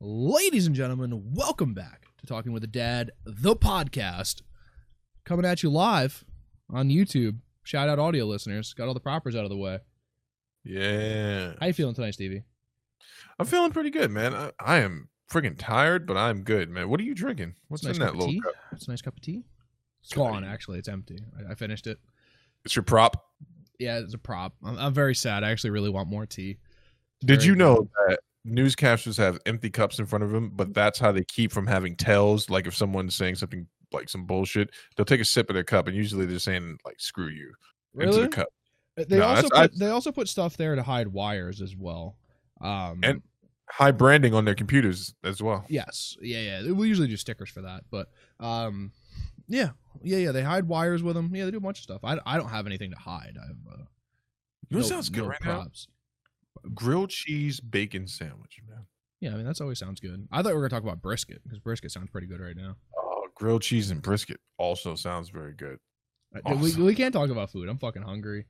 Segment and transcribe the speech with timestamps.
[0.00, 4.42] Ladies and gentlemen, welcome back to Talking with a Dad, the podcast.
[5.24, 6.24] Coming at you live
[6.70, 7.38] on YouTube.
[7.64, 8.72] Shout out audio listeners.
[8.74, 9.80] Got all the propers out of the way.
[10.62, 11.54] Yeah.
[11.58, 12.44] How you feeling tonight, Stevie?
[13.40, 14.34] I'm feeling pretty good, man.
[14.34, 16.88] I, I am freaking tired, but I'm good, man.
[16.88, 17.56] What are you drinking?
[17.66, 18.40] What's a in that little tea.
[18.40, 18.54] cup?
[18.70, 19.42] It's a nice cup of tea.
[20.04, 20.78] It's gone, actually.
[20.78, 21.18] It's empty.
[21.36, 21.98] I, I finished it.
[22.64, 23.26] It's your prop.
[23.80, 24.54] Yeah, it's a prop.
[24.64, 25.42] I'm, I'm very sad.
[25.42, 26.58] I actually really want more tea.
[27.24, 27.58] Did you good.
[27.58, 31.52] know that newscasters have empty cups in front of them, but that's how they keep
[31.52, 32.48] from having tells?
[32.50, 35.86] Like if someone's saying something like some bullshit, they'll take a sip of their cup,
[35.88, 37.52] and usually they're saying like "screw you"
[37.94, 38.22] into Really?
[38.22, 38.48] the cup.
[38.96, 42.16] They No, also put, they also put stuff there to hide wires as well.
[42.60, 43.22] Um, And
[43.70, 45.64] high branding on their computers as well.
[45.68, 46.16] Yes.
[46.20, 46.72] Yeah, yeah.
[46.72, 48.08] We usually do stickers for that, but
[48.40, 48.92] um
[49.46, 49.70] yeah.
[50.02, 51.30] Yeah, yeah, they hide wires with them.
[51.34, 52.00] Yeah, they do a bunch of stuff.
[52.04, 53.36] I, I don't have anything to hide.
[53.40, 53.84] I have uh,
[54.68, 55.66] You know no- sounds good no right now?
[56.74, 58.86] Grilled cheese bacon sandwich, man.
[59.20, 60.26] Yeah, I mean that's always sounds good.
[60.30, 62.76] I thought we were gonna talk about brisket because brisket sounds pretty good right now.
[62.96, 65.78] Oh, grilled cheese and brisket also sounds very good.
[66.44, 67.68] Uh, We, we can't talk about food.
[67.68, 68.46] I'm fucking hungry.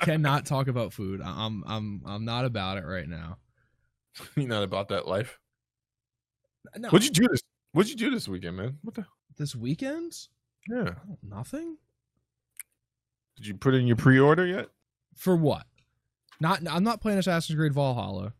[0.00, 1.20] Cannot talk about food.
[1.22, 3.38] I'm I'm I'm not about it right now.
[4.36, 5.38] You're not about that life.
[6.76, 7.42] No, What'd you do this?
[7.72, 8.78] What'd you do this weekend, man?
[8.82, 9.06] What the?
[9.38, 10.12] this weekend?
[10.68, 10.94] Yeah.
[11.10, 11.76] Oh, nothing.
[13.36, 14.68] Did you put in your pre-order yet?
[15.16, 15.66] For what?
[16.42, 16.60] Not.
[16.68, 18.34] I'm not playing Assassin's Creed Valhalla.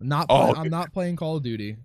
[0.00, 0.26] Not.
[0.28, 0.60] Oh, play-.
[0.60, 1.76] I'm not playing Call of Duty.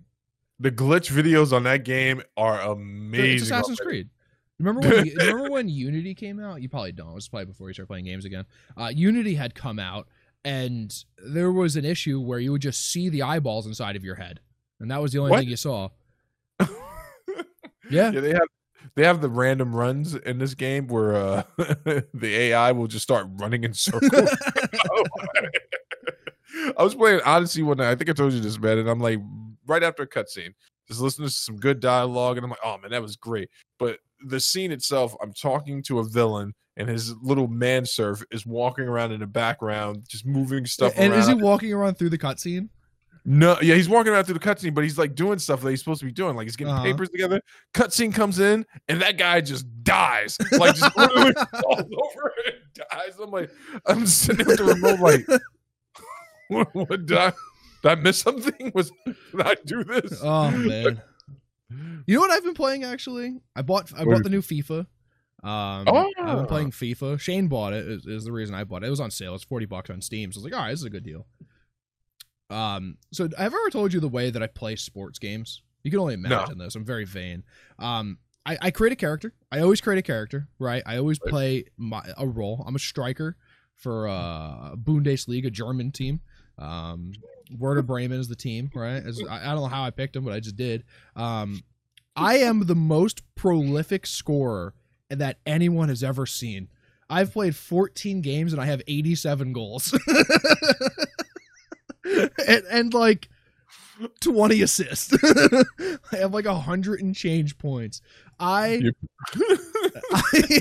[0.60, 3.46] The glitch videos on that game are It's amazing.
[3.46, 3.80] Assassin's.
[3.80, 4.10] Creed.
[4.58, 5.08] Remember when?
[5.16, 6.62] remember when Unity came out?
[6.62, 7.10] You probably don't.
[7.10, 8.44] It was probably before you started playing games again.
[8.76, 10.06] Uh, Unity had come out,
[10.44, 14.14] and there was an issue where you would just see the eyeballs inside of your
[14.14, 14.40] head,
[14.78, 15.40] and that was the only What?
[15.40, 15.88] thing you saw.
[17.90, 18.10] Yeah.
[18.12, 18.48] yeah, they have
[18.94, 23.26] they have the random runs in this game where uh, the AI will just start
[23.34, 24.12] running in circles.
[26.78, 27.90] I was playing Odyssey one night.
[27.90, 28.78] I think I told you this, man.
[28.78, 29.18] And I'm like,
[29.66, 30.54] right after a cutscene,
[30.88, 33.48] just listening to some good dialogue, and I'm like, oh man, that was great.
[33.78, 38.84] But the scene itself, I'm talking to a villain, and his little manserf is walking
[38.84, 41.20] around in the background, just moving stuff and around.
[41.20, 42.68] is he walking around through the cutscene?
[43.26, 45.78] No, yeah, he's walking around through the cutscene, but he's like doing stuff that he's
[45.78, 46.36] supposed to be doing.
[46.36, 46.82] Like he's getting Uh-huh.
[46.84, 47.40] papers together.
[47.72, 50.36] Cutscene comes in, and that guy just dies.
[50.52, 51.80] Like just literally falls
[52.12, 53.18] over and dies.
[53.22, 53.50] I'm like,
[53.86, 55.26] I'm sitting with the remote, like,
[56.48, 57.32] what, what did I
[57.82, 58.72] did I miss something?
[58.74, 60.20] Was did I do this?
[60.22, 61.00] Oh man.
[62.06, 63.38] You know what I've been playing actually?
[63.56, 64.80] I bought I bought the new FIFA.
[65.42, 66.10] Um, Oh.
[66.20, 67.18] I've been playing FIFA.
[67.20, 67.86] Shane bought it.
[67.88, 68.86] Is, is the reason I bought it.
[68.86, 69.34] It was on sale.
[69.34, 70.30] It's forty bucks on Steam.
[70.30, 71.26] So I was like, all right, this is a good deal.
[72.50, 75.62] Um, so I've ever told you the way that I play sports games.
[75.82, 76.28] You can only No.
[76.28, 76.74] imagine this.
[76.74, 77.42] I'm very vain.
[77.78, 79.32] Um, I, I create a character.
[79.50, 80.82] I always create a character, right?
[80.86, 82.62] I always play my a role.
[82.66, 83.36] I'm a striker
[83.76, 86.20] for uh Bundesliga, German team.
[86.58, 87.12] Um,
[87.58, 89.02] Werder Bremen is the team, right?
[89.04, 90.84] As, I, I don't know how I picked them, but I just did.
[91.16, 91.62] Um,
[92.16, 94.74] I am the most prolific scorer
[95.10, 96.68] that anyone has ever seen.
[97.10, 99.98] I've played 14 games and I have 87 goals.
[102.48, 103.28] and, and like
[104.20, 105.12] 20 assists.
[106.12, 108.00] I have like a hundred and change points.
[108.38, 108.92] I,
[110.12, 110.60] I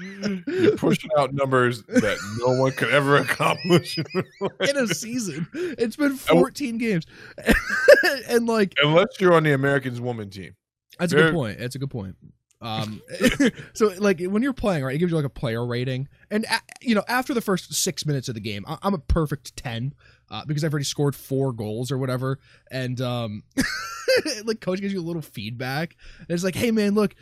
[0.46, 3.96] You're pushing out numbers that no one could ever accomplish.
[3.98, 5.46] in a season.
[5.54, 7.06] It's been 14 games.
[8.28, 10.56] and like Unless you're on the Americans woman team.
[10.98, 11.58] That's a good point.
[11.58, 12.16] That's a good point.
[12.64, 13.02] Um,
[13.74, 16.60] so like when you're playing, right, it gives you like a player rating, and a,
[16.80, 19.94] you know after the first six minutes of the game, I, I'm a perfect ten
[20.30, 23.42] uh, because I've already scored four goals or whatever, and um,
[24.44, 27.14] like coach gives you a little feedback, and it's like, hey man, look,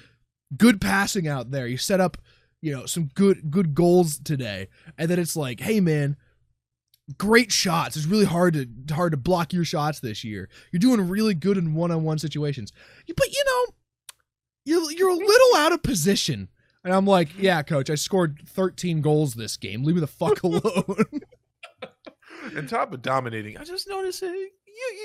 [0.57, 1.67] good passing out there.
[1.67, 2.19] You set up,
[2.61, 6.17] you know, some good good goals today, and then it's like, hey man.
[7.19, 7.97] Great shots.
[7.97, 10.49] It's really hard to hard to block your shots this year.
[10.71, 12.73] You're doing really good in one-on-one situations.
[13.09, 13.75] But you know,
[14.65, 16.49] you're you're a little out of position.
[16.85, 19.85] And I'm like, yeah, coach, I scored 13 goals this game.
[19.85, 21.05] Leave me the fuck alone.
[22.57, 24.51] And top of dominating, I just noticed uh, you,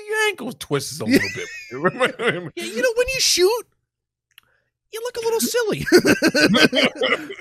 [0.08, 1.48] your ankle twists a little bit.
[2.56, 3.64] yeah, you know, when you shoot,
[4.92, 5.86] you look a little silly.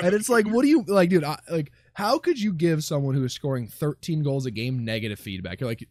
[0.03, 1.23] and it's like, what do you like, dude?
[1.23, 5.17] I, like, how could you give someone who is scoring 13 goals a game negative
[5.17, 5.61] feedback?
[5.61, 5.87] You're like,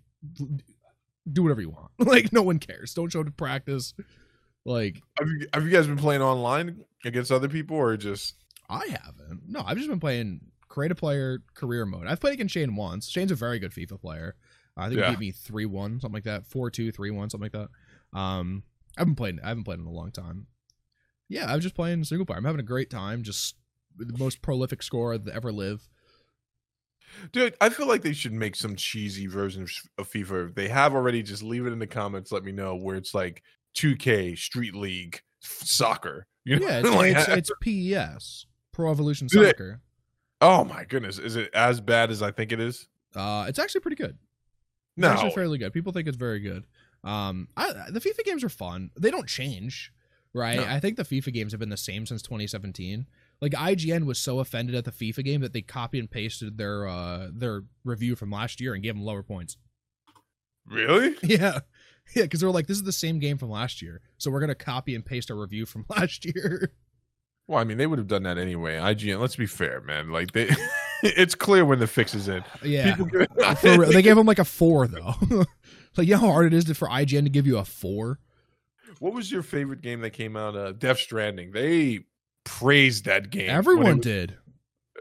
[1.31, 1.91] do whatever you want.
[1.99, 2.95] Like, no one cares.
[2.95, 3.93] Don't show up to practice.
[4.67, 8.35] Like, have, you, have you guys been playing online against other people or just?
[8.69, 9.43] I haven't.
[9.49, 12.07] No, I've just been playing create a player career mode.
[12.07, 13.09] I've played against Shane once.
[13.09, 14.35] Shane's a very good FIFA player.
[14.77, 15.11] I think Yeah.
[15.11, 16.47] he beat me three one, something like that.
[16.47, 18.19] Four two, three one, something like that.
[18.19, 18.65] Um,
[18.97, 19.39] I haven't played.
[19.43, 20.49] I haven't played in a long time.
[21.29, 22.39] Yeah, I was just playing single player.
[22.39, 23.23] I'm having a great time.
[23.23, 23.55] Just
[23.97, 25.89] the most prolific scorer that ever live.
[27.33, 30.49] Dude, I feel like they should make some cheesy version of, of FIFA.
[30.51, 32.33] If they have already, just leave it in the comments.
[32.33, 33.43] Let me know where it's like
[33.77, 36.27] 2K Street League soccer.
[36.45, 36.67] You know?
[36.67, 39.81] Yeah, it's, Like, it's, it's PES, Pro Evolution Soccer.
[40.41, 42.89] oh my goodness, is it as bad as I think it is?
[43.15, 44.11] Uh, it's actually pretty good.
[44.97, 45.73] It's No, actually fairly good.
[45.73, 46.65] People think it's very good.
[47.05, 48.91] Um, I, the FIFA games are fun.
[48.99, 49.93] They don't change,
[50.35, 50.57] right?
[50.57, 50.65] No.
[50.65, 53.07] I think the FIFA games have been the same since 2017.
[53.41, 56.87] Like IGN was so offended at the FIFA game that they copy and pasted their
[56.89, 59.57] uh their review from last year and gave them lower points.
[60.67, 61.15] really?
[61.23, 61.61] Yeah.
[62.15, 64.01] Yeah, because they're like, this is the same game from last year.
[64.19, 66.73] So we're gonna copy and paste our review from last year.
[67.49, 68.77] Well, I mean, they would have done that anyway.
[68.77, 69.21] IGN.
[69.21, 70.11] Let's be fair, man.
[70.11, 70.49] Like they,
[71.03, 72.43] it's clear when the fix is in.
[72.65, 72.95] yeah.
[72.97, 73.27] People
[73.57, 73.91] For real.
[73.93, 75.15] They gave them like a four though.
[75.97, 78.19] like, you know how hard it is to, for IGN to give you a four?
[78.99, 80.57] What was your favorite game that came out?
[80.57, 81.53] Uh, Death Stranding.
[81.53, 82.01] They
[82.45, 83.51] praised that game.
[83.51, 84.37] Everyone was- did.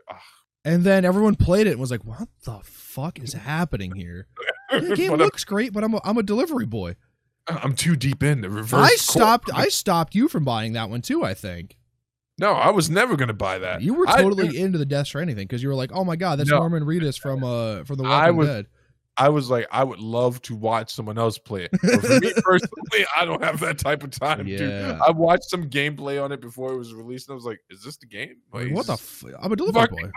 [0.10, 0.22] Ah.
[0.64, 4.28] And then everyone played it and was like, "What the fuck is happening here?"
[4.72, 6.96] The game I'm- looks great, but I'm a, I'm a delivery boy.
[7.48, 8.74] I'm too deep in the reverse.
[8.80, 9.00] I court.
[9.00, 9.50] stopped.
[9.54, 11.24] I stopped you from buying that one too.
[11.24, 11.78] I think
[12.40, 13.82] No, I was never gonna buy that.
[13.84, 16.16] you were I- totally into the Death Stranding thing because you were like, "Oh my
[16.16, 16.58] god, that's No.
[16.58, 18.66] Norman Reedus from uh from the Walking I was- Dead."
[19.18, 21.72] I was like, I would love to watch someone else play it.
[21.82, 24.60] But for me personally, I don't have that type of time, dude.
[24.60, 25.00] Yeah.
[25.08, 27.82] I watched some gameplay on it before it was released, and I was like, "Is
[27.82, 28.36] this the game?
[28.52, 28.94] Like, what the?
[28.94, 30.12] F- I'm a delivery boy.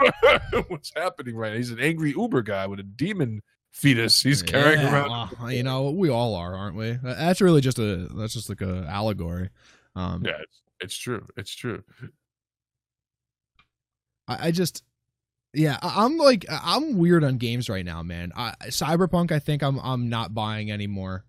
[0.69, 1.59] What's happening right now?
[1.59, 3.41] He's an angry Uber guy with a demon
[3.73, 4.23] fetus.
[4.23, 5.31] He's carrying Yeah, around.
[5.41, 6.99] well, you know, we all are, aren't we?
[7.03, 9.51] That's really just a that's just like a allegory.
[9.97, 11.27] Um, Yeah, it's, it's true.
[11.37, 11.83] It's true.
[14.27, 14.83] I, I just
[15.55, 19.63] yeah I- i'm like i'm weird on games right now man I, cyberpunk i think
[19.63, 21.25] i'm i'm not buying anymore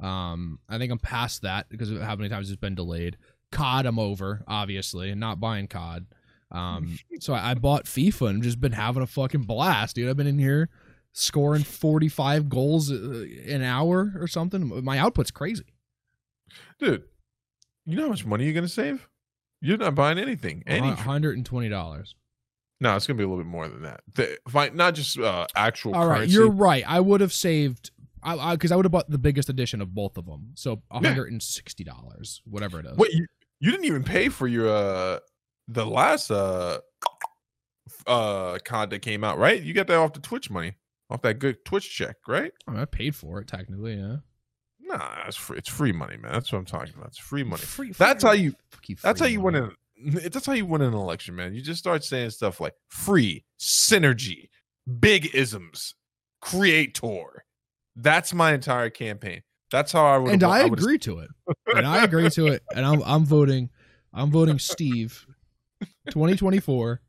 [0.00, 3.16] um i think i'm past that because of how many times it's been delayed
[3.52, 6.04] cod i'm over obviously and not buying cod
[6.50, 10.18] um so I, I bought fifa and just been having a fucking blast dude i've
[10.18, 10.68] been in here
[11.18, 15.64] scoring 45 goals uh, an hour or something my output's crazy
[16.78, 17.04] Dude,
[17.86, 19.08] you know how much money you're gonna save?
[19.60, 20.62] You're not buying anything.
[20.66, 22.14] Any $120
[22.80, 24.00] no, it's gonna be a little bit more than that.
[24.14, 26.34] The, fine, not just uh, actual All right, currency.
[26.34, 26.84] you're right.
[26.86, 27.90] I would have saved,
[28.22, 30.50] I because I, would have bought the biggest edition of both of them.
[30.54, 32.96] So one hundred and sixty dollars, whatever it is.
[32.98, 33.26] Wait, you,
[33.60, 35.20] you didn't even pay for your uh
[35.68, 36.80] the last uh
[38.06, 39.62] uh cod that came out, right?
[39.62, 40.74] You got that off the Twitch money,
[41.10, 42.52] off that good Twitch check, right?
[42.66, 43.94] I, mean, I paid for it technically.
[43.94, 44.16] Yeah,
[44.80, 45.58] Nah, it's free.
[45.58, 46.32] It's free money, man.
[46.32, 47.08] That's what I'm talking about.
[47.08, 47.62] It's free money.
[47.62, 48.54] Free- That's free- how you.
[49.02, 49.60] That's how you money.
[49.60, 49.70] win
[50.14, 50.20] an.
[50.32, 51.54] That's how you win an election, man.
[51.54, 54.48] You just start saying stuff like free, synergy,
[55.00, 55.94] big isms,
[56.40, 57.44] creator.
[57.96, 59.42] That's my entire campaign.
[59.70, 60.32] That's how I would.
[60.32, 61.30] And I would've- agree to it.
[61.74, 62.62] And I agree to it.
[62.74, 63.70] And I'm I'm voting.
[64.12, 65.26] I'm voting Steve.
[66.10, 67.00] 2024.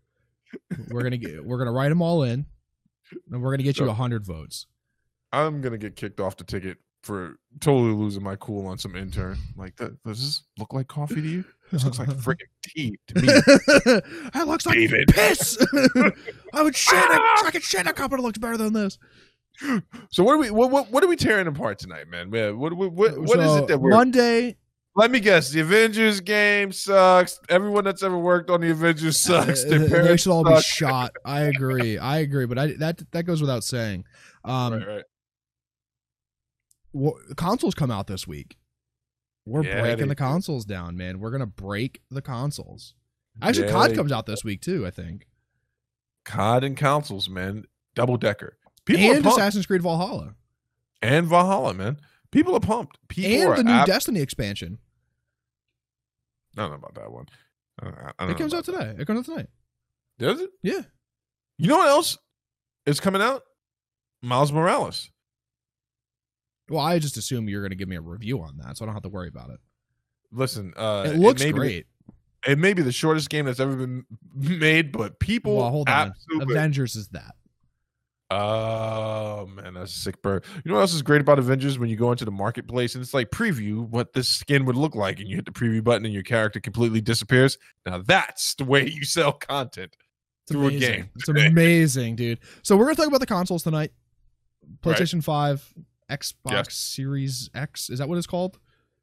[0.89, 1.45] We're gonna get.
[1.45, 2.45] We're gonna write them all in,
[3.31, 4.67] and we're gonna get you So- hundred votes.
[5.33, 9.37] I'm gonna get kicked off the ticket for totally losing my cool on some intern.
[9.55, 11.45] Like, that, does this look like coffee to you?
[11.71, 13.27] This looks like freaking tea to me.
[14.33, 15.07] that looks like David.
[15.09, 15.57] piss.
[16.53, 16.93] I would shit.
[16.95, 18.97] in a- I could shit a cup, and it looks better than this.
[20.11, 20.51] So what are we?
[20.51, 22.29] What, what, what are we tearing apart tonight, man?
[22.29, 23.89] What what what, what is So, it that we're?
[23.91, 24.55] Monday?
[24.97, 25.51] Let me guess.
[25.51, 27.39] The Avengers game sucks.
[27.49, 29.63] Everyone that's ever worked on the Avengers sucks.
[29.63, 31.11] uh, Their they should all be shot.
[31.23, 31.99] I agree.
[31.99, 32.47] I agree.
[32.47, 34.05] But I that that goes without saying.
[34.43, 35.03] Um, right, right.
[36.93, 38.57] wha- consoles come out this week.
[39.45, 41.19] We're Yeah, breaking they the consoles down, man.
[41.19, 42.95] We're gonna break the consoles.
[43.41, 44.85] Actually, Yeah, COD they- comes out this week too.
[44.85, 45.27] I think,
[46.25, 47.65] COD and consoles, man.
[47.95, 48.57] Double decker.
[48.85, 49.25] People are and.
[49.25, 50.33] Assassin's Creed Valhalla,
[51.03, 51.99] and Valhalla, man.
[52.31, 52.97] People are pumped.
[53.07, 54.79] People and the new Destiny expansion.
[56.57, 57.25] I don't know about that one.
[57.79, 58.99] I don't, I don't It comes out about that.
[58.99, 59.47] It comes out tonight.
[60.19, 60.49] Does it?
[60.63, 60.81] Yeah.
[61.57, 62.17] You know what else
[62.85, 63.43] is coming out?
[64.21, 65.09] Miles Morales.
[66.69, 68.95] Well, I just assume you're gonna give me a review on that, so I don't
[68.95, 69.59] have to worry about it.
[70.31, 71.85] Listen, uh, it looks the- great.
[72.45, 76.09] it may be the shortest game that's ever been made, but people Well, hold on.
[76.09, 76.55] absolutely.
[76.55, 77.35] Avengers is that.
[78.29, 80.43] Oh man, that's a sick bird.
[80.55, 83.01] You know what else is great about Avengers when you go into the marketplace and
[83.01, 86.03] it's like preview what this skin would look like, and you hit the preview button
[86.05, 87.57] and your character completely disappears.
[87.85, 89.95] Now that's the way you sell content
[90.43, 90.89] It's through amazing.
[90.93, 91.09] a game.
[91.15, 92.39] It's amazing, dude.
[92.63, 93.91] So we're gonna talk about the consoles tonight.
[94.81, 95.73] PlayStation Five,
[96.09, 96.75] Xbox Yes.
[96.75, 97.89] Series X.
[97.89, 98.59] Is that what it's called?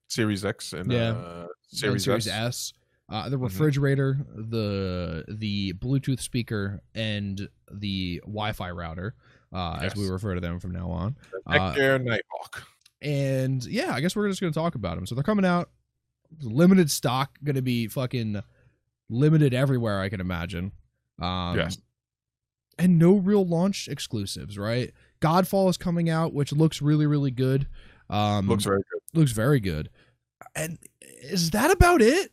[0.09, 1.13] Series X and Yeah.
[1.13, 1.41] uh,
[1.71, 2.35] And Series, Series S.
[2.35, 2.73] S.
[3.11, 3.43] Uh, the Mhm.
[3.43, 9.15] refrigerator, the the Bluetooth speaker, and the Wi-Fi router,
[9.53, 11.17] uh, as we refer to them from now on.
[11.47, 12.67] Neck Uh, Nighthawk.
[13.03, 15.05] and yeah, I guess we're just going to talk about them.
[15.07, 15.71] So they're coming out,
[16.41, 18.43] limited stock, going to be fucking
[19.11, 20.01] limited everywhere.
[20.01, 20.73] I can imagine.
[21.21, 21.77] Um, Yes.
[22.79, 24.93] and no real launch exclusives, right?
[25.21, 27.69] Godfall is coming out, which looks really, really good.
[28.09, 29.01] Um, Looks very good.
[29.13, 29.91] looks very good.
[30.57, 32.33] And is that about it?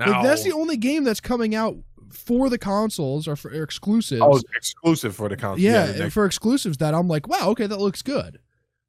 [0.00, 1.76] Now, Like, that's the only game that's coming out
[2.10, 4.20] for the consoles or for exclusives.
[4.24, 5.62] oh, exclusive for the console.
[5.62, 8.40] yeah, next- for exclusives that I'm like, wow, okay, that looks good.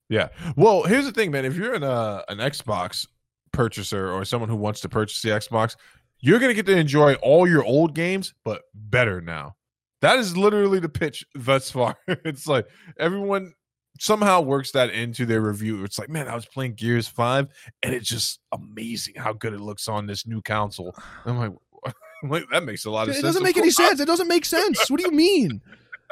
[0.10, 0.30] yeah.
[0.56, 1.46] Well, here's the thing, man.
[1.46, 3.06] If you're an uh, an Xbox
[3.54, 5.76] purchaser or someone who wants to purchase the Xbox,
[6.20, 9.56] you're gonna get to enjoy all your old games, but better now.
[10.02, 11.96] That is literally the pitch thus far.
[12.08, 12.66] it's like
[12.98, 13.54] everyone
[14.02, 15.84] somehow works that into their review.
[15.84, 17.50] It's like, man, I was playing Gears Five,
[17.84, 20.96] and it's just amazing how good it looks on this new console.
[21.24, 21.52] I'm like,
[22.24, 23.24] I'm like, that makes a lot of It sense.
[23.24, 24.00] It doesn't make any sense.
[24.00, 24.90] It doesn't make sense.
[24.90, 25.62] What do you mean?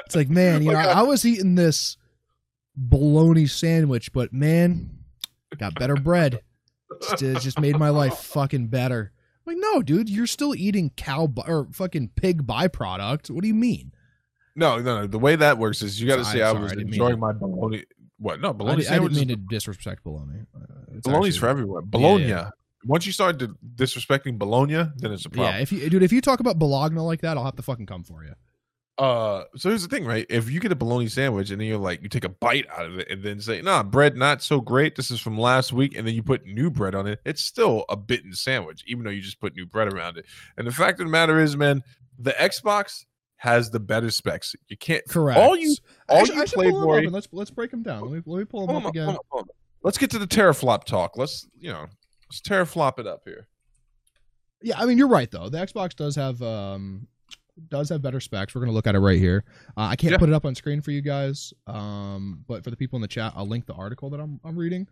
[0.06, 1.98] It's like, man, oh you know, I was eating this
[2.76, 4.92] bologna sandwich, but man,
[5.58, 6.42] got better bread.
[7.02, 9.12] Just- It just made my life fucking better.
[9.48, 13.32] I'm like, no, dude, you're still eating cow or fucking pig byproduct.
[13.32, 13.94] What do you mean?
[14.56, 15.08] No, no, no.
[15.08, 17.32] The way that works is you got to say I sorry, was I enjoying my
[17.34, 17.84] bologna.
[18.18, 18.42] What?
[18.42, 20.42] No, I, bologna di- I didn't mean to disrespect bologna.
[20.56, 20.62] Uh,
[20.96, 21.84] it's Bologna's actually- for everyone.
[21.86, 22.26] Bologna.
[22.26, 22.50] yeah.
[22.86, 25.54] Once you start to disrespecting bologna, then it's a problem.
[25.56, 27.86] Yeah, if you, dude, if you talk about bologna like that, I'll have to fucking
[27.86, 28.34] come for you.
[28.98, 30.26] Uh, so here's the thing, right?
[30.30, 32.86] If you get a bologna sandwich and then you're like, you take a bite out
[32.86, 34.98] of it and then say, "Nah, bread not so great.
[34.98, 37.86] This is from last week," and then you put new bread on it, it's still
[37.88, 40.26] a bitten sandwich, even though you just put new bread around it.
[40.58, 41.82] And the fact of the matter is, man,
[42.18, 43.06] the Xbox
[43.42, 44.54] has the better specs.
[44.68, 45.40] You can't Correct.
[45.40, 45.76] All you,
[46.10, 47.10] all should, you I should pull 'em up Playboy.
[47.10, 48.02] let's let's break them down.
[48.04, 49.06] Let me let me pull them up on, again.
[49.08, 49.44] hold on.
[49.82, 51.18] Let's get to the teraflop talk.
[51.18, 51.86] Let's, you know,
[52.30, 53.48] let's teraflop it up here.
[54.62, 55.48] Yeah, I mean you're right though.
[55.50, 57.08] The Xbox does have um
[57.70, 58.54] does have better specs.
[58.56, 59.46] We're gonna look at it right here.
[59.78, 60.18] Uh, I can't Yeah.
[60.18, 63.08] put it up on screen for you guys, um, but for the people in the
[63.08, 64.88] chat, I'll link the article that I'm I'm reading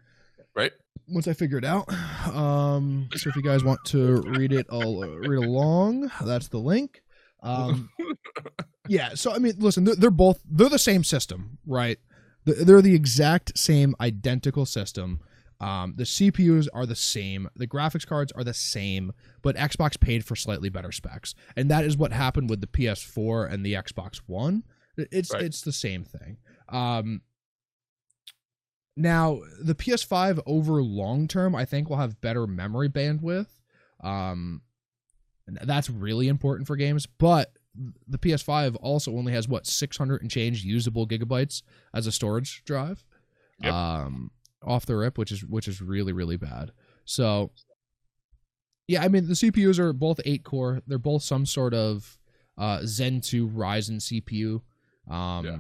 [0.56, 0.72] Right?
[1.10, 1.86] once I figure it out.
[2.34, 6.12] Um, so if you guys want to read it, I'll read along.
[6.24, 7.02] That's the link.
[7.44, 7.90] Um,
[8.88, 9.14] yeah.
[9.16, 11.98] So I mean, listen, they're, they're both they're the same system, right?
[12.46, 15.20] They're the exact same, identical system.
[15.60, 20.24] Um, the CPUs are the same, the graphics cards are the same, but Xbox paid
[20.24, 24.18] for slightly better specs, and that is what happened with the PS4 and the Xbox
[24.28, 24.64] One.
[24.98, 25.42] It's Right.
[25.44, 26.38] it's the same thing.
[26.70, 27.22] Um,
[28.96, 33.48] now the PS5 over long term, I think will have better memory bandwidth.
[34.04, 34.62] Um,
[35.48, 37.54] and that's really important for games, but
[38.08, 41.62] the PS5 also only has what 600 and change usable gigabytes
[41.94, 43.06] as a storage drive.
[43.60, 43.74] Yep.
[43.74, 44.32] Um,
[44.64, 46.72] off the rip, which is which is really really bad.
[47.06, 47.52] So,
[48.88, 50.82] yeah, I mean the CPUs are both eight core.
[50.88, 52.18] They're both some sort of
[52.58, 54.62] uh, Zen 2 Ryzen CPU.
[55.14, 55.58] Um, Yeah.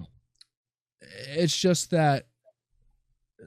[1.29, 2.25] It's just that
[3.41, 3.45] uh,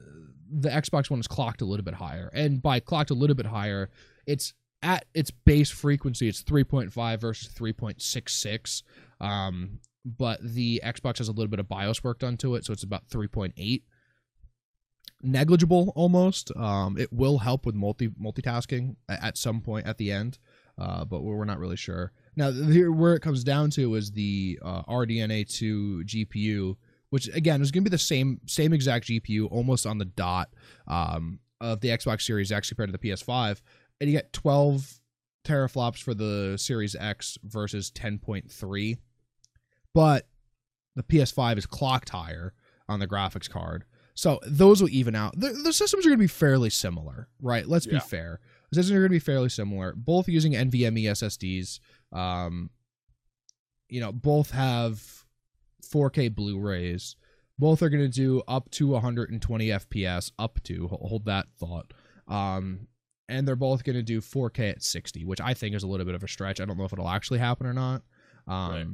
[0.49, 3.45] the Xbox One is clocked a little bit higher, and by clocked a little bit
[3.45, 3.89] higher,
[4.25, 6.27] it's at its base frequency.
[6.27, 8.83] It's 3.5 versus 3.66.
[9.19, 12.73] Um, but the Xbox has a little bit of BIOS work done to it, so
[12.73, 13.83] it's about 3.8
[15.23, 16.55] negligible almost.
[16.55, 20.37] Um, it will help with multi multitasking at some point at the end,
[20.77, 22.11] uh, but we're not really sure.
[22.35, 26.75] Now, where it comes down to is the uh, RDNA two GPU,
[27.09, 30.49] which again is going to be the same same exact GPU, almost on the dot
[30.87, 33.61] um, of the Xbox Series X compared to the PS5,
[34.01, 34.99] and you get 12
[35.45, 38.97] teraflops for the Series X versus 10.3,
[39.93, 40.27] but
[40.95, 42.53] the PS5 is clocked higher
[42.89, 43.85] on the graphics card.
[44.13, 45.39] So those will even out.
[45.39, 47.65] The, the systems are going to be fairly similar, right?
[47.65, 48.39] Let's be fair.
[48.71, 49.93] The systems are going to be fairly similar.
[49.95, 51.79] Both using NVMe SSDs.
[52.11, 52.71] Um,
[53.87, 55.25] you know, both have
[55.83, 57.15] 4K Blu-rays.
[57.57, 60.31] Both are going to do up to 120 FPS.
[60.37, 61.93] Up to hold that thought.
[62.27, 62.87] Um,
[63.29, 66.05] and they're both going to do 4K at 60, which I think is a little
[66.05, 66.59] bit of a stretch.
[66.59, 68.01] I don't know if it'll actually happen or not.
[68.47, 68.87] Um, Right.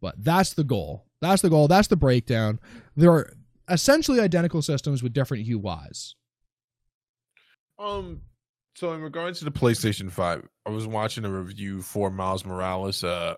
[0.00, 1.06] but that's the goal.
[1.20, 1.68] That's the goal.
[1.68, 2.60] That's the breakdown.
[2.96, 3.32] There are
[3.68, 6.14] essentially identical systems with different UIs.
[7.78, 8.22] Um,
[8.74, 13.04] so in regards to the PlayStation Five, I was watching a review for Miles Morales,
[13.04, 13.34] uh,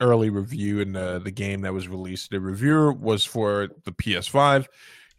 [0.00, 2.30] early review in the the game that was released.
[2.30, 4.66] The reviewer was for the PS5.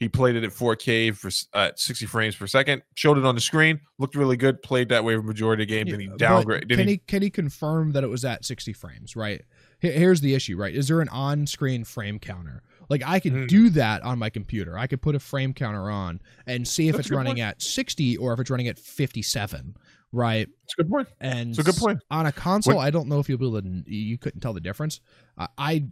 [0.03, 2.81] He played it at 4K for uh, 60 frames per second.
[2.95, 3.79] Showed it on the screen.
[3.99, 4.61] Looked really good.
[4.61, 5.89] Played that way for majority of the game.
[5.89, 6.69] then he But downgraded.
[6.69, 9.15] Can he, he can he confirm that it was at 60 frames?
[9.15, 9.41] Right.
[9.79, 10.57] Here- Here's the issue.
[10.57, 10.75] Right.
[10.75, 12.61] Is there an on-screen frame counter?
[12.89, 13.45] Like I could Hmm.
[13.45, 14.77] do that on my computer.
[14.77, 17.39] I could put a frame counter on and see if That's it's running point.
[17.47, 19.75] at 60 or if it's running at 57.
[20.11, 20.47] Right.
[20.65, 21.07] it's a good point.
[21.21, 21.99] And It's a good point.
[22.11, 23.83] on a console, When- I don't know if you'll be able to.
[23.91, 24.99] You couldn't tell the difference.
[25.37, 25.85] Uh, I,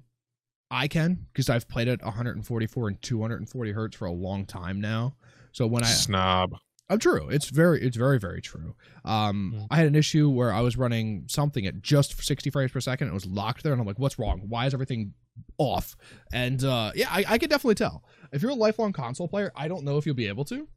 [0.72, 5.16] I can because I've played at 144 and 240 hertz for a long time now.
[5.52, 6.56] So when I Snob.
[6.90, 7.30] I'm true.
[7.30, 8.76] It's very, it's very, very true.
[9.06, 9.68] Um, Mhm.
[9.72, 13.08] I had an issue where I was running something at just 60 frames per second.
[13.08, 14.42] And it was locked there, and I'm like, "What's wrong?
[14.50, 15.14] Why is everything
[15.58, 15.96] off?"
[16.34, 18.04] And uh, yeah, I, I could definitely tell.
[18.34, 20.68] If you're a lifelong console player, I don't know if you'll be able to.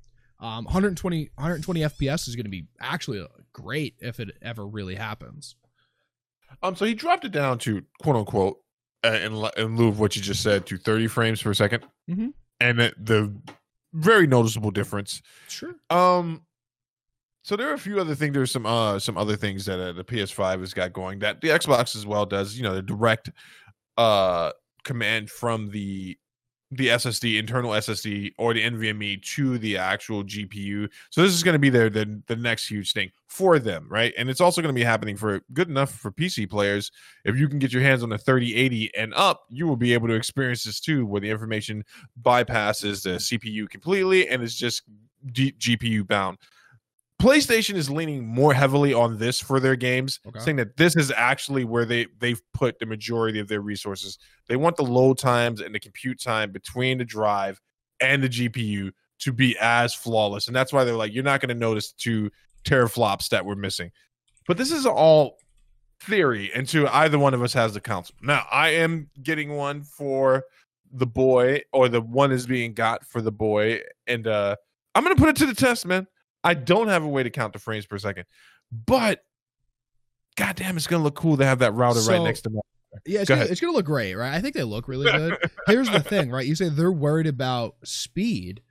[0.40, 4.94] Um, 120, 120 FPS is going to be actually uh, great if it ever really
[4.96, 5.56] happens.
[6.62, 8.58] Um, so he dropped it down to quote unquote,
[9.04, 9.32] uh, in,
[9.62, 12.32] in lieu of what you just said, to 30 frames per 2nd Mhm.
[12.61, 13.34] and the, the
[13.92, 15.20] very noticeable difference.
[15.49, 15.75] Sure.
[15.90, 16.42] Um,
[17.42, 18.32] so there are a few other things.
[18.34, 21.49] There's some uh some other things that uh, the PS5 has got going that the
[21.49, 22.56] Xbox as well does.
[22.56, 23.30] You know, the direct
[23.99, 24.50] uh
[24.84, 26.16] command from the
[26.76, 30.88] the SSD, internal SSD, or the NVMe to the actual GPU.
[31.11, 34.12] So this is going to be their the, the next huge thing for them, right?
[34.16, 36.90] And it's also going to be happening for good enough for PC players.
[37.25, 40.09] If you can get your hands on the 3080 and up, you will be able
[40.09, 41.85] to experience this too, where the information
[42.23, 44.83] bypasses the CPU completely and is just
[45.33, 46.38] G- GPU bound.
[47.21, 50.40] PlayStation is leaning more heavily on this for their games, Okay.
[50.40, 54.18] saying that this is actually where they they've put the majority of their resources.
[54.49, 57.61] They want the load times and the compute time between the drive
[58.00, 58.90] and the GPU
[59.21, 62.30] to be as flawless, and that's why they're like, you're not going to notice two
[62.64, 63.90] teraflops that we're missing.
[64.47, 65.38] But this is all
[66.00, 68.16] theory until either one of us has the console.
[68.23, 70.44] Now, I am getting one for
[70.92, 74.56] the boy, or the one is being got for the boy, and uh
[74.94, 76.06] I'm gonna put it to the test, man.
[76.44, 78.26] I don't have a way to count the frames per second,
[78.86, 79.24] but
[80.36, 82.60] goddamn, it's gonna look cool to have that router right next to me.
[83.06, 84.34] Yeah, it's Go gonna, it's gonna look great, right?
[84.34, 85.36] I think they look really good.
[85.66, 86.46] Here's the thing, right?
[86.46, 88.62] You say they're worried about speed.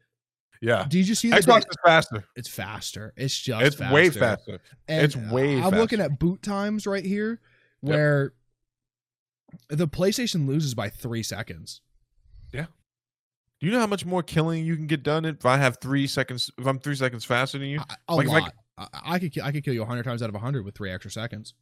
[0.61, 2.23] Yeah, Did you see that Xbox is faster.
[2.37, 3.13] it's faster.
[3.17, 3.93] It's just It's faster.
[3.93, 4.61] way faster.
[4.87, 7.41] And It's way I'm looking at boot times right here
[7.81, 7.91] Yep.
[7.91, 8.33] where
[9.67, 11.81] the PlayStation loses by three seconds.
[13.63, 16.05] Do you know how much more killing you can get done if I have three
[16.05, 16.51] seconds?
[16.57, 18.53] If I'm three seconds faster than you, I- A Like, lot.
[18.77, 21.09] I, I could I could kill you hundred times out of hundred with three extra
[21.09, 21.53] seconds.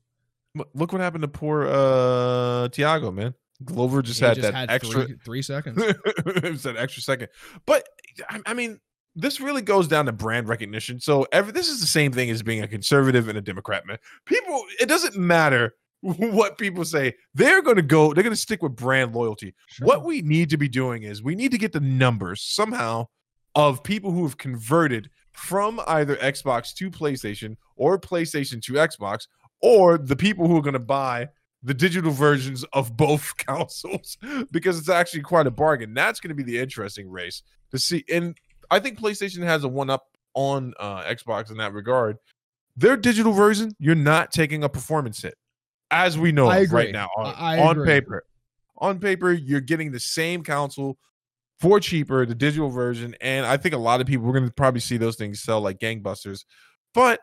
[0.55, 3.35] Look- look what happened to poor uh Tiago, man.
[3.63, 5.05] Glover just He had just that had extra.
[5.05, 5.77] three, three seconds.
[5.79, 7.27] it was that extra second.
[7.67, 7.87] But
[8.27, 8.79] I, I mean,
[9.15, 10.99] this really goes down to brand recognition.
[10.99, 13.99] So every this is the same thing as being a conservative and a Democrat, man.
[14.25, 15.75] People, it doesn't matter
[16.17, 17.13] what people say.
[17.33, 18.13] They're going to go.
[18.13, 19.53] They're going to stick with brand loyalty.
[19.67, 19.87] Sure.
[19.87, 23.07] What we need to be doing is we need to get the numbers somehow
[23.55, 29.27] of people who have converted from either Xbox to PlayStation or PlayStation to Xbox,
[29.61, 31.29] or the people who are going to buy
[31.63, 34.17] the digital versions of both consoles
[34.51, 35.93] because it's actually quite a bargain.
[35.93, 38.03] That's going to be the interesting race to see.
[38.11, 38.35] And
[38.69, 42.17] I think PlayStation has a one up on uh, Xbox in that regard.
[42.77, 45.35] Their digital version, you're not taking a performance hit,
[45.91, 48.23] as we know right now on, on paper.
[48.77, 50.97] On paper, you're getting the same console
[51.59, 54.53] for cheaper, the digital version, and I think a lot of people we're going to
[54.53, 56.45] probably see those things sell like gangbusters.
[56.95, 57.19] But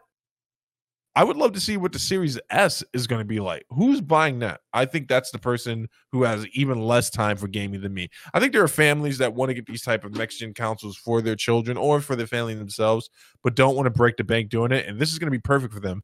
[1.17, 3.65] I would love to see what the Series S is going to be like.
[3.71, 4.61] Who's buying that?
[4.73, 8.09] I think that's the person who has even less time for gaming than me.
[8.33, 10.97] I think there are families that want to get these type of next gen consoles
[10.97, 13.11] for their children or for their family themselves,
[13.43, 14.87] but don't want to break the bank doing it.
[14.87, 16.03] And this is going to be perfect for them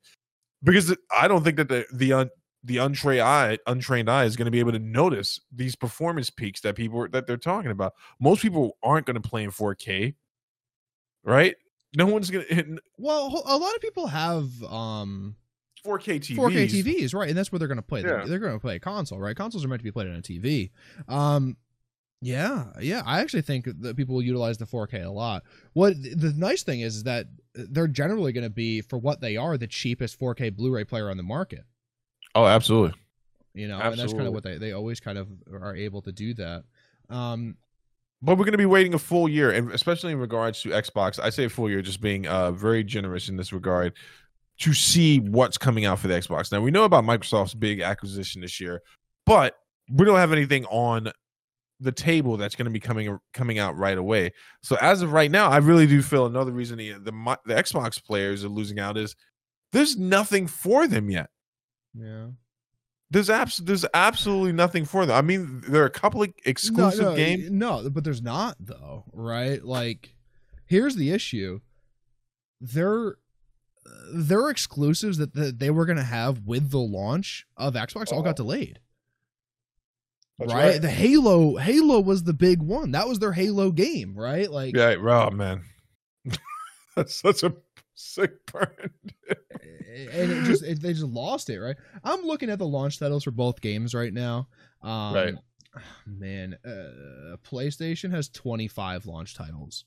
[0.65, 2.29] because I don't think that the the
[2.67, 6.61] the untrained eye untrained eye is going to be able to notice these performance peaks
[6.63, 7.93] that people are- that they're talking about.
[8.21, 10.15] Most people aren't going to play in 4K,
[11.23, 11.55] right?
[11.97, 15.37] No one's going to Well, a lot of people have um
[15.87, 16.37] 4K TVs.
[16.37, 17.29] 4K TVs, right?
[17.29, 18.03] And that's where they're going to play.
[18.03, 18.25] They're, Yeah.
[18.27, 19.37] they're going to play a console, right?
[19.37, 20.71] Consoles are meant to be played on a TV.
[21.09, 21.59] Um,
[22.23, 23.03] yeah, yeah.
[23.05, 25.43] I actually think that people will utilize the 4K a lot.
[25.75, 29.37] What the nice thing is, is that they're generally going to be, for what they
[29.37, 31.65] are, the cheapest 4K Blu-ray player on the market.
[32.35, 32.99] Oh, absolutely.
[33.55, 36.13] You know, and that's kind of what they they always kind of are able to
[36.13, 36.65] do that.
[37.09, 37.57] Um,
[38.23, 41.21] But we're going to be waiting a full year, and especially in regards to Xbox,
[41.23, 43.93] I say a full year, just being uh, very generous in this regard,
[44.61, 46.51] to see what's coming out for the Xbox.
[46.51, 48.83] Now we know about Microsoft's big acquisition this year,
[49.27, 49.57] but
[49.91, 51.13] we don't have anything on
[51.81, 54.33] the table that's going to be coming coming out right away.
[54.63, 58.03] So as of right now, I really do feel another reason the the, the Xbox
[58.03, 59.15] players are losing out is
[59.73, 61.29] there's nothing for them yet.
[61.99, 62.27] Yeah.
[63.11, 65.17] There's abs- there's absolutely nothing for them.
[65.17, 67.51] I mean, there are a couple of exclusive no, no, games.
[67.51, 69.63] No, but there's not though, right?
[69.65, 70.15] Like,
[70.67, 71.61] here's the issue:
[72.61, 73.17] their
[74.13, 78.19] their exclusives that, that they were going to have with the launch of Xbox all
[78.21, 78.23] Uh-huh.
[78.31, 78.81] got delayed.
[80.39, 80.49] Right?
[80.51, 80.83] right.
[80.83, 82.91] The Halo Halo was the big one.
[82.93, 84.51] That was their Halo game, right?
[84.51, 85.63] Like, Yeah, oh man,
[86.97, 87.55] that's such a
[87.95, 88.91] sick burn.
[89.95, 91.77] And it just it, they just lost it, right?
[92.03, 94.49] I'm looking at the launch titles for both games right now.
[94.83, 95.35] Um, Right.
[96.07, 99.85] Man, uh, PlayStation has 25 launch titles.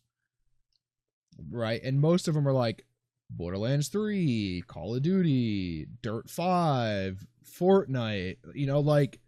[1.52, 1.82] right?
[1.84, 2.86] And most of them are like
[3.30, 9.20] Borderlands 3, Call of Duty, Dirt 5, Fortnite, you know, like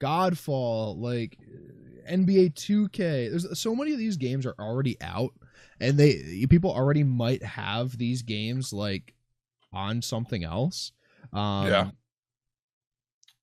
[0.00, 1.38] Godfall, like
[2.10, 3.30] NBA 2K.
[3.30, 5.32] There's so many of these games are already out
[5.80, 9.14] and they people already might have these games like
[9.72, 10.92] on something else.
[11.32, 11.90] Um Yeah.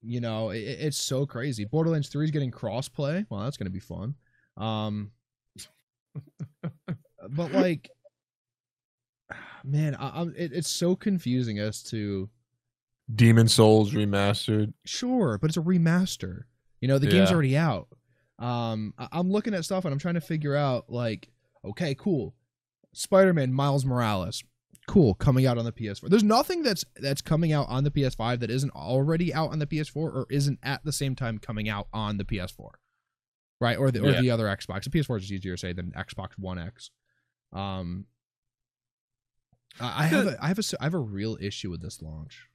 [0.02, 1.66] You know, it, it's so crazy.
[1.66, 3.26] Borderlands 3 is getting crossplay.
[3.30, 4.16] Well, that's going to be fun.
[4.58, 5.12] Um
[7.30, 7.90] but like
[9.64, 12.30] man, I, I'm it, it's so confusing as to
[13.14, 14.74] Demon Souls remastered.
[14.86, 16.44] sure, but it's a remaster.
[16.82, 17.88] You know, the game's already out.
[18.38, 21.30] Um, I- I'm looking at stuff and I'm trying to figure out like,
[21.66, 22.36] okay, cool,
[22.94, 24.44] Spider-Man Miles Morales,
[24.90, 26.10] cool, coming out on the PS4.
[26.10, 29.68] There's nothing that's that's coming out on the PS5 that isn't already out on the
[29.68, 32.70] PS4 or isn't at the same time coming out on the PS4,
[33.62, 33.78] right?
[33.78, 34.22] Or the or Yeah.
[34.22, 34.84] the other Xbox.
[34.86, 36.92] The PS4 is easier to say than Xbox One X.
[37.54, 38.06] Um,
[39.80, 42.48] I have a I have a I have a real issue with this launch.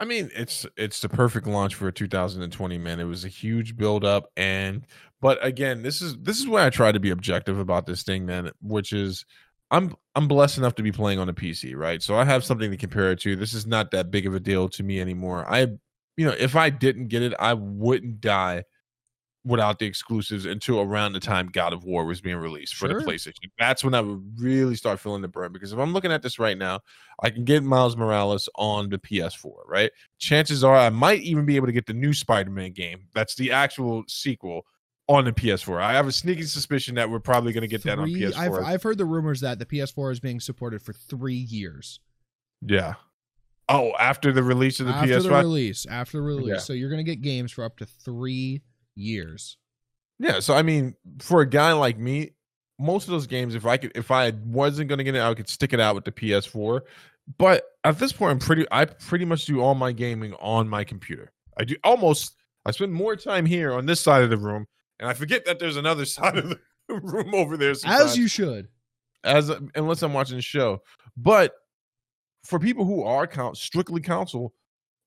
[0.00, 3.00] I mean, it's it's the perfect launch for 2020, man.
[3.00, 4.86] It was a huge build up and
[5.20, 8.26] but again, this is this is where I try to be objective about this thing,
[8.26, 9.24] man, which is
[9.70, 12.02] I'm I'm blessed enough to be playing on a PC, right?
[12.02, 13.36] So I have something to compare it to.
[13.36, 15.46] This is not that big of a deal to me anymore.
[15.48, 15.68] I
[16.16, 18.64] you know, if I didn't get it, I wouldn't die
[19.44, 23.00] without the exclusives until around the time God of War was being released for Sure.
[23.00, 23.48] the PlayStation.
[23.58, 26.38] That's when I would really start feeling the burn because if I'm looking at this
[26.38, 26.80] right now,
[27.22, 29.90] I can get Miles Morales on the PS4, right?
[30.18, 33.04] Chances are I might even be able to get the new Spider-Man game.
[33.14, 34.66] That's the actual sequel
[35.08, 35.80] on the PS4.
[35.80, 38.36] I have a sneaking suspicion that we're probably going to get that on PS4.
[38.36, 42.00] I've I've heard the rumors that the PS4 is being supported for three years
[42.66, 42.94] yeah.
[43.68, 45.38] Oh, after the release of the after PS5.
[45.38, 45.86] release.
[45.86, 46.58] After the release, Yeah.
[46.58, 48.62] so you're gonna get games for up to three
[48.94, 49.58] years.
[50.18, 52.32] Yeah, so I mean, for a guy like me,
[52.78, 55.34] most of those games, if I could, if I wasn't going to get it, I
[55.34, 56.80] could stick it out with the PS4.
[57.36, 60.82] But at this point, I'm pretty, I pretty much do all my gaming on my
[60.84, 61.30] computer.
[61.56, 64.66] I do almost, I spend more time here on this side of the room,
[65.00, 66.58] and I forget that there's another side of the
[67.00, 67.74] room over there.
[67.74, 68.68] sometimes As you should.
[69.24, 70.82] as unless I'm watching the show.
[71.16, 71.52] But
[72.44, 74.54] for people who are count strictly counsel,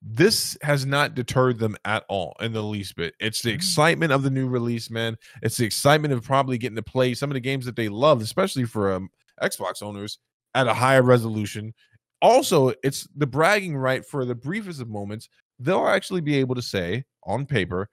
[0.02, 3.14] this has not deterred them at all in the least bit.
[3.20, 3.56] It's the Mm.
[3.56, 5.16] excitement of the new release, man.
[5.44, 8.22] It's the excitement of probably getting to play some of the games that they love,
[8.22, 9.10] especially for um,
[9.42, 10.18] Xbox owners
[10.56, 11.74] at a higher resolution.
[12.22, 15.30] Also, it's the bragging right for the briefest of moments.
[15.60, 17.88] They'll actually be able to say on paper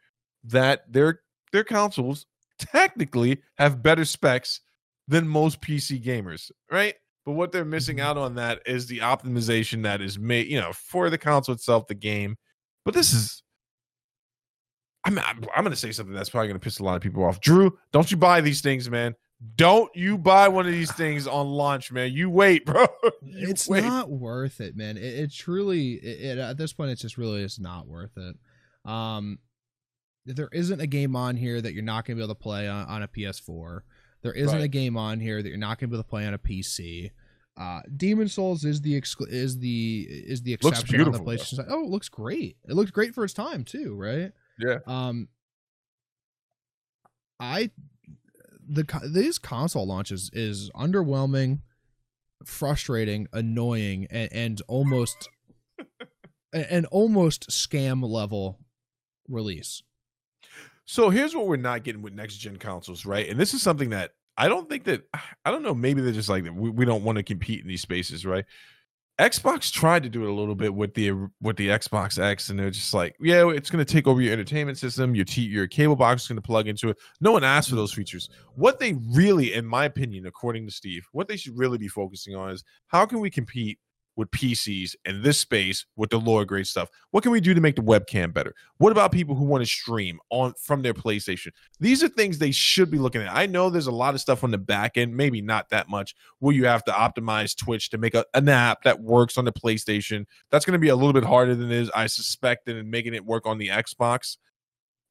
[0.45, 1.21] that their
[1.53, 2.27] their consoles
[2.59, 4.61] technically have better specs
[5.07, 6.95] than most PC gamers, right?
[7.25, 8.03] But what they're missing Mhm.
[8.03, 11.87] out on that is the optimization that is made, you know, for the console itself,
[11.87, 12.37] the game.
[12.85, 13.43] But this is,
[15.05, 17.03] I'm, I'm, I'm going to say something that's probably going to piss a lot of
[17.03, 17.41] people off.
[17.41, 19.15] Drew, don't you buy these things, man.
[19.57, 22.13] Don't you buy one of these things on launch, man.
[22.13, 22.87] You wait, bro.
[23.23, 23.85] You it's wait.
[23.85, 24.97] not worth it, man.
[24.97, 28.37] It, it truly, it, it, at this point, it's just really is not worth it.
[28.91, 29.39] Um,
[30.37, 32.69] there isn't a game on here that you're not going to be able to play
[32.69, 33.81] on, on a PS4.
[34.23, 36.27] There isn't a game on here that you're not going to be able to play
[36.27, 37.11] on a PC.
[37.57, 41.19] Uh, Demon Souls is the exclu- is the is the Looks exception on the.
[41.19, 41.67] PlayStation side.
[41.69, 42.57] Oh, it looks great.
[42.69, 44.33] It looked great for its time too, right?
[44.59, 44.79] Yeah.
[44.87, 45.29] Um,
[47.41, 47.71] I
[48.69, 51.61] the these console launches is underwhelming,
[52.45, 55.29] frustrating, annoying, and, and almost
[56.53, 58.61] an almost scam level
[59.29, 59.83] release.
[60.91, 63.29] So here's what we're not getting with next gen consoles, right?
[63.29, 65.03] And this is something that I don't think that
[65.45, 65.75] I don't know.
[65.75, 68.47] Maybe they're just like we, we don't want to compete in these spaces, right?
[69.21, 72.59] Xbox tried to do it a little bit with the with the Xbox X, and
[72.59, 75.15] they're just like, yeah, it's going to take over your entertainment system.
[75.15, 76.97] Your t- your cable box is going to plug into it.
[77.21, 78.31] No one asked for those features.
[78.55, 82.35] What they really, in my opinion, according to Steve, what they should really be focusing
[82.35, 83.79] on is how can we compete
[84.19, 86.91] with PCs and this space with the lower grade stuff?
[87.13, 88.53] What can we do to make the webcam better?
[88.79, 91.53] What about people who want to stream on from their PlayStation?
[91.79, 93.35] These are things they should be looking at.
[93.35, 96.17] I know there's a lot of stuff on the back end, maybe not that much,
[96.41, 99.53] where you have to optimize Twitch to make a, an app that works on the
[99.53, 100.27] PlayStation.
[100.51, 103.25] That's going to be a little bit harder than is, I suspect, than making it
[103.25, 104.37] work on the Xbox.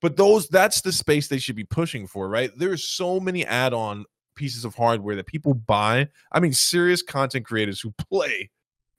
[0.01, 2.51] But those that's the space they should be pushing for, right?
[2.55, 6.09] There's so many add-on pieces of hardware that people buy.
[6.31, 8.51] I mean, serious content creators who play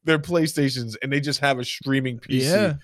[0.08, 2.74] their PlayStations and they just have a streaming PC Yeah,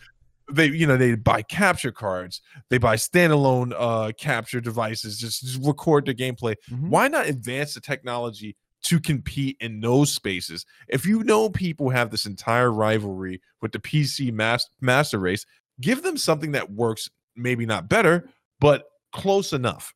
[0.52, 2.40] they you know they buy capture cards.
[2.70, 6.54] They buy standalone uh capture devices just, just record their gameplay.
[6.70, 6.88] Mhm.
[6.90, 10.66] why not advance the technology to compete in those spaces?
[10.88, 15.44] If you know people have this entire rivalry with the pc mas- master race
[15.80, 18.28] give them something that works maybe not better
[18.60, 19.92] but close enough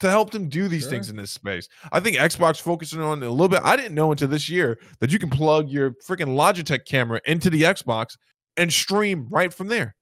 [0.00, 0.90] to help them do these Sure.
[0.90, 1.68] things in this space.
[1.92, 3.60] I think Xbox focusing on it a little bit.
[3.64, 7.50] I didn't know until this year that you can plug your freaking Logitech camera into
[7.50, 8.16] the Xbox
[8.56, 9.94] and stream right from there.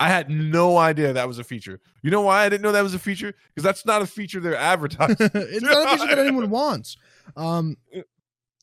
[0.00, 1.78] I had no idea that was a feature.
[2.02, 3.32] You know why I didn't know that was a feature?
[3.54, 5.16] Because that's not a feature they're advertising.
[5.34, 6.96] it's not a feature that anyone wants.
[7.36, 7.76] Um,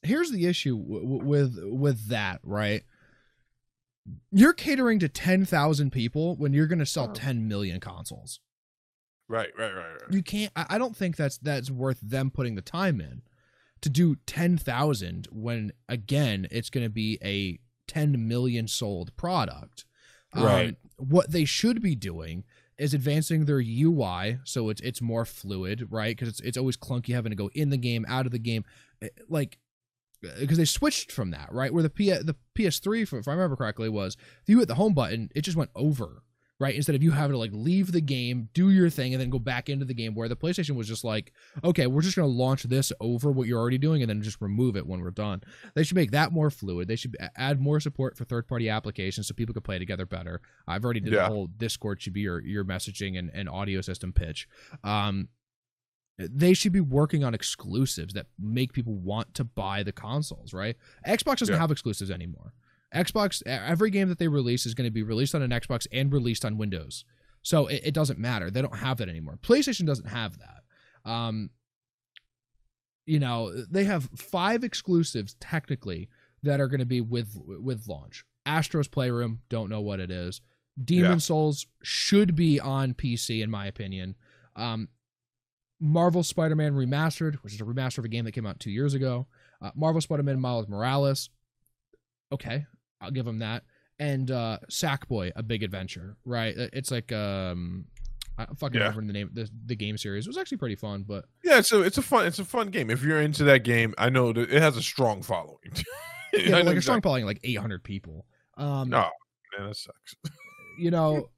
[0.04, 2.84] here's the issue w- w- with with that, right?
[4.32, 7.14] You're catering to ten thousand people when you're going to sell Uh-huh.
[7.16, 8.40] ten million consoles.
[9.32, 10.12] Right, right, right, right.
[10.12, 10.52] You can't.
[10.56, 13.22] I I don't think that's that's worth them putting the time in
[13.82, 19.86] to do ten thousand when again it's going to be a ten million sold product.
[20.34, 20.76] Um, Right.
[20.98, 22.44] What they should be doing
[22.78, 26.16] is advancing their UI so it's it's more fluid, right?
[26.16, 28.64] Because it's it's always clunky having to go in the game, out of the game,
[29.02, 29.58] Eh, like
[30.40, 31.74] because they switched from that, right?
[31.74, 34.94] Where the P the PS3, if I remember correctly, was if you hit the home
[34.94, 36.24] button, it just went over,
[36.62, 36.76] right?
[36.76, 39.40] Instead of you having to like leave the game, do your thing, and then go
[39.40, 40.14] back into the game.
[40.14, 43.60] Where the PlayStation was just like, okay, we're just gonna launch this over what you're
[43.60, 45.42] already doing, and then just remove it when we're done.
[45.74, 46.88] They should make that more fluid.
[46.88, 50.40] They should add more support for third party applications so people can play together better.
[50.68, 51.24] I've already did Yeah.
[51.24, 54.48] the whole Discord should be your your messaging and, and audio system pitch.
[54.84, 55.30] Um,
[56.20, 60.76] they should be working on exclusives that make people want to buy the consoles, right?
[61.08, 61.60] Xbox doesn't Yeah.
[61.60, 62.54] have exclusives anymore.
[62.94, 66.12] Xbox, every game that they release is going to be released on an Xbox and
[66.12, 67.06] released on Windows.
[67.42, 68.52] So it, it doesn't matter.
[68.52, 69.38] They don't have that anymore.
[69.42, 71.10] PlayStation doesn't have that.
[71.10, 71.50] Um,
[73.06, 76.10] you know, they have five exclusives technically
[76.44, 78.26] that are going to be with with launch.
[78.46, 80.42] Astro's Playroom, don't know what it is.
[80.84, 81.18] Demon Yeah.
[81.18, 84.16] Souls should be on PC in my opinion.
[84.56, 84.90] Um,
[85.80, 88.94] Marvel Spider-Man Remastered, which is a remaster of a game that came out two years
[88.94, 89.28] ago.
[89.62, 91.30] Uh, Marvel Spider-Man Miles Morales.
[92.32, 92.66] Okay,
[93.02, 93.64] I'll give them that.
[94.00, 96.18] And uh, Sackboy: A Big Adventure.
[96.26, 96.56] Right?
[96.58, 97.86] It's like um,
[98.38, 98.88] I fucking Yeah.
[98.90, 99.30] remember the name.
[99.34, 102.26] The, the game series it was actually pretty fun, but Yeah, so it's a fun,
[102.26, 102.90] it's a fun game.
[102.90, 105.58] If you're into that game, I know that it has a strong following.
[106.34, 108.26] yeah, I but know like a strong following, like 800 people.
[108.58, 109.10] Um, No,
[109.58, 110.16] man, that sucks.
[110.80, 111.30] you know,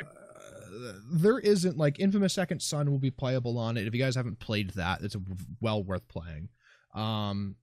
[0.00, 3.86] uh, there isn't like Infamous Second Son will be playable on it.
[3.86, 5.16] If you guys haven't played that, it's
[5.60, 6.48] well worth playing.
[6.94, 7.56] Um,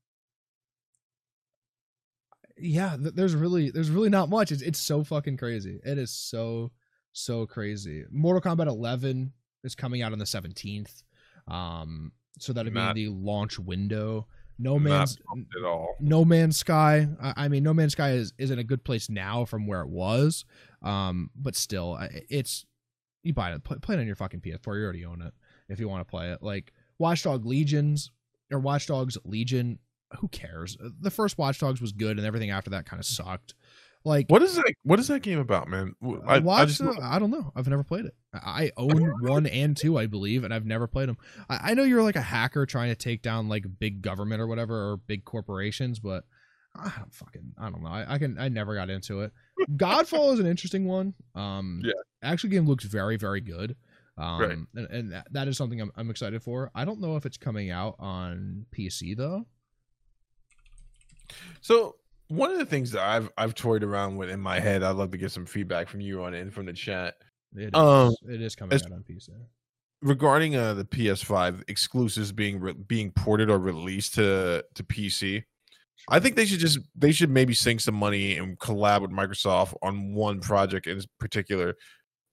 [2.58, 4.52] yeah, th- there's really there's really not much.
[4.52, 5.80] It's it's so fucking crazy.
[5.84, 6.72] It is so
[7.12, 8.06] so crazy.
[8.12, 9.32] Mortal Kombat 11
[9.64, 11.04] is coming out on the 17th.
[11.48, 14.28] Um, so that'll Not- be in the launch window.
[14.60, 15.18] No man's
[15.58, 15.96] at all.
[16.00, 17.08] no Man's Sky.
[17.22, 19.82] I, I mean, No Man's Sky is is in a good place now from where
[19.82, 20.46] it was.
[20.84, 21.98] Um, but still,
[22.30, 22.64] it's
[23.24, 24.78] you buy it, play, play it on your fucking PS4.
[24.78, 25.34] You already own it
[25.70, 26.44] if you want to play it.
[26.44, 28.12] Like Watchdog Legions
[28.52, 29.80] or Watchdogs Legion.
[30.20, 30.78] Who cares?
[31.02, 33.54] The first Watchdogs was good, and everything after that kind of sucked.
[34.06, 34.74] Like What is that?
[34.84, 35.96] What is that game about, man?
[36.02, 37.54] W- I, Watch, I just uh, I don't know.
[37.56, 38.14] I've never played it.
[38.34, 41.18] I I own one and two, I believe, and I've never played them.
[41.50, 44.48] I, I know you're like a hacker trying to take down like big government or
[44.48, 46.26] whatever or big corporations, but
[46.76, 47.90] I don't fucking I don't know.
[47.90, 49.32] I, I can I never got into it.
[49.78, 51.14] Godfall is an interesting one.
[51.34, 51.94] Um, Yeah.
[52.22, 53.78] actually, game looks very very good.
[54.18, 54.58] Um, Right.
[54.76, 56.72] and, and that, that is something I'm I'm excited for.
[56.76, 59.46] I don't know if it's coming out on PC though.
[61.62, 61.96] So
[62.28, 65.12] one of the things that I've I've toyed around with in my head, I'd love
[65.12, 67.16] to get some feedback from you on it and from the chat
[67.56, 67.70] It is.
[67.74, 69.30] Um, it is coming out on PC.
[70.02, 75.44] regarding uh, the PS5 exclusives being re- being ported or released to to PC.
[76.10, 79.76] I think they should just they should maybe sink some money and collab with Microsoft
[79.82, 81.76] on one project in particular.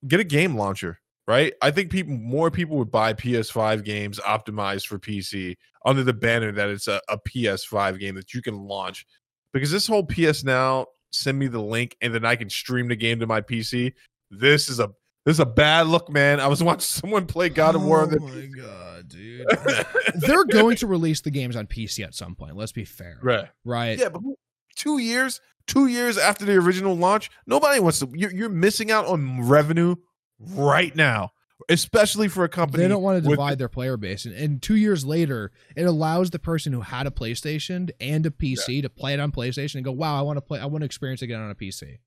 [0.07, 1.53] Get a game launcher, right?
[1.61, 5.55] I think people more people would buy PS5 games optimized for PC
[5.85, 9.05] under the banner that it's a, a PS5 game that you can launch.
[9.53, 12.95] Because this whole PS Now, send me the link and then I can stream the
[12.95, 13.93] game to my PC.
[14.29, 14.89] This is a
[15.25, 16.39] this is a bad look, man.
[16.39, 18.03] I was watching someone play God of War.
[18.03, 19.45] Oh their my god, dude.
[20.15, 22.55] They're going to release the games on PC at some point.
[22.55, 23.45] Let's be fair, right.
[23.63, 23.99] right?
[23.99, 24.21] Yeah, but
[24.75, 28.09] two years, two years after the original launch, nobody wants to.
[28.13, 29.95] You're, you're missing out on revenue
[30.49, 31.31] right now,
[31.69, 32.83] especially for a company.
[32.83, 35.83] They don't want to with- divide their player base, and, and two years later, it
[35.83, 39.75] allows the person who had a PlayStation and a PC to play it on PlayStation
[39.75, 40.59] and go, "Wow, I want to play.
[40.59, 41.99] I want to experience it again on a PC."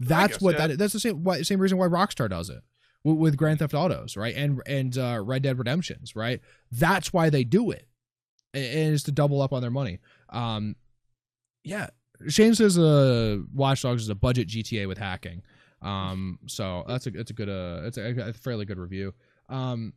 [0.00, 0.58] That's guess, what yeah.
[0.58, 0.70] that.
[0.72, 0.76] Is.
[0.78, 1.24] That's the same.
[1.24, 2.62] Why, same reason why Rockstar does it
[3.04, 4.34] with, with Grand Theft Autos, right?
[4.34, 6.40] And and uh, Red Dead Redemptions, right?
[6.70, 7.86] That's why they do it,
[8.54, 9.98] and and it's to double up on their money.
[10.30, 10.76] Um,
[11.64, 11.88] yeah.
[12.28, 15.42] Shane says, "Uh, Watch Dogs is a budget GTA with hacking."
[15.82, 19.14] Um, so that's a that's a good uh, it's a, a fairly good review.
[19.48, 19.92] Um,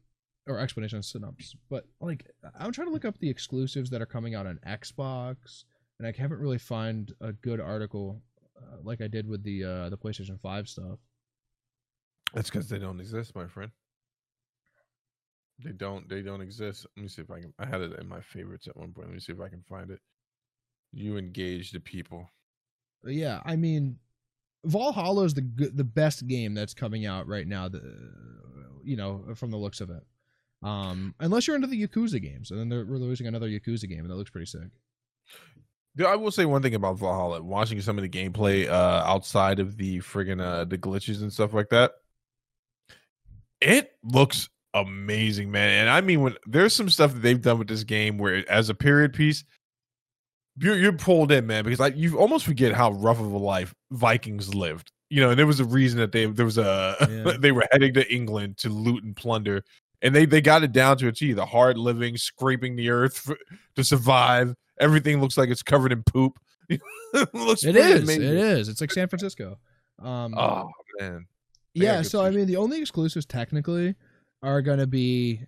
[0.48, 1.56] or explanation of synopsis.
[1.70, 2.26] But like,
[2.60, 5.66] I'm trying to look up the exclusives that are coming out on Xbox,
[6.00, 8.22] and I haven't really find a good article
[8.58, 11.00] uh, like I did with the uh the PlayStation Five stuff.
[12.34, 13.72] That's because they don't exist, my friend.
[15.64, 16.08] They don't.
[16.10, 16.86] They don't exist.
[16.96, 17.54] Let me see if I can.
[17.60, 19.08] I had it in my favorites at one point.
[19.08, 20.00] Let me see if I can find it.
[20.92, 22.28] You engage the people.
[23.04, 23.98] Yeah, I mean,
[24.66, 27.68] Valhalla is the the best game that's coming out right now.
[27.68, 27.82] The,
[28.84, 30.04] you know, from the looks of it.
[30.64, 34.10] Um, unless you're into the Yakuza games, and then they're releasing another Yakuza game, and
[34.10, 34.70] that looks pretty sick.
[35.96, 37.42] Yeah, I will say one thing about Valhalla.
[37.42, 41.54] Watching some of the gameplay uh, outside of the friggin' uh, the glitches and stuff
[41.54, 41.94] like that,
[43.60, 45.82] it looks amazing, man.
[45.82, 48.70] And I mean, when there's some stuff that they've done with this game where, as
[48.70, 49.44] a period piece,
[50.58, 53.74] you're, you're pulled in, man, because like you almost forget how rough of a life
[53.92, 54.92] Vikings lived.
[55.10, 57.34] You know, and there was a reason that they there was a yeah.
[57.40, 59.64] they were heading to England to loot and plunder,
[60.02, 61.34] and they they got it down to a T.
[61.34, 63.38] The hard living, scraping the earth for,
[63.76, 64.56] to survive.
[64.80, 66.40] Everything looks like it's covered in poop.
[66.70, 66.80] it
[67.14, 68.04] it is.
[68.04, 68.24] Amazing.
[68.24, 68.70] It is.
[68.70, 69.58] It's like San Francisco.
[70.02, 71.26] Um, oh man.
[71.74, 72.02] Yeah.
[72.02, 73.96] So I mean, the only exclusives technically
[74.42, 75.42] are going to be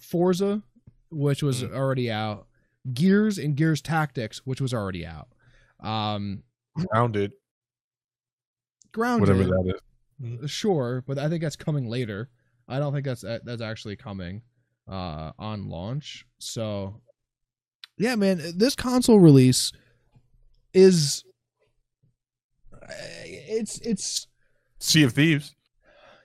[0.00, 0.62] Forza,
[1.10, 1.74] which was mm.
[1.74, 2.46] already out,
[2.92, 5.28] Gears and Gears Tactics, which was already out.
[5.80, 6.42] Um,
[6.74, 7.32] Grounded.
[8.92, 9.28] Grounded.
[9.28, 9.80] Whatever that is.
[10.22, 10.48] Mm.
[10.48, 12.30] Sure, but I think that's coming later.
[12.68, 14.42] I don't think that's that's actually coming
[14.88, 16.26] uh on launch.
[16.38, 17.00] So
[17.98, 19.72] yeah, man, this console release
[20.72, 21.24] is
[23.24, 24.28] it's it's
[24.78, 25.54] Sea of Thieves.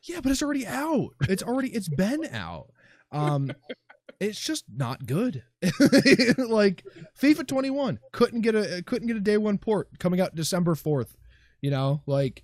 [0.04, 1.10] Yeah, but it's already out.
[1.22, 2.68] It's already it's been out.
[3.12, 3.52] Um
[4.22, 5.44] it's just not good.
[6.38, 6.86] like
[7.20, 11.16] FIFA 21 couldn't get a couldn't get a day one port coming out December 4th.
[11.60, 12.44] You know, like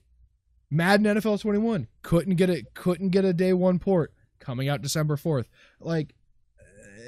[0.72, 5.18] Madden NFL 21 couldn't get it couldn't get a day one port coming out December
[5.18, 5.46] 4th.
[5.80, 6.16] Like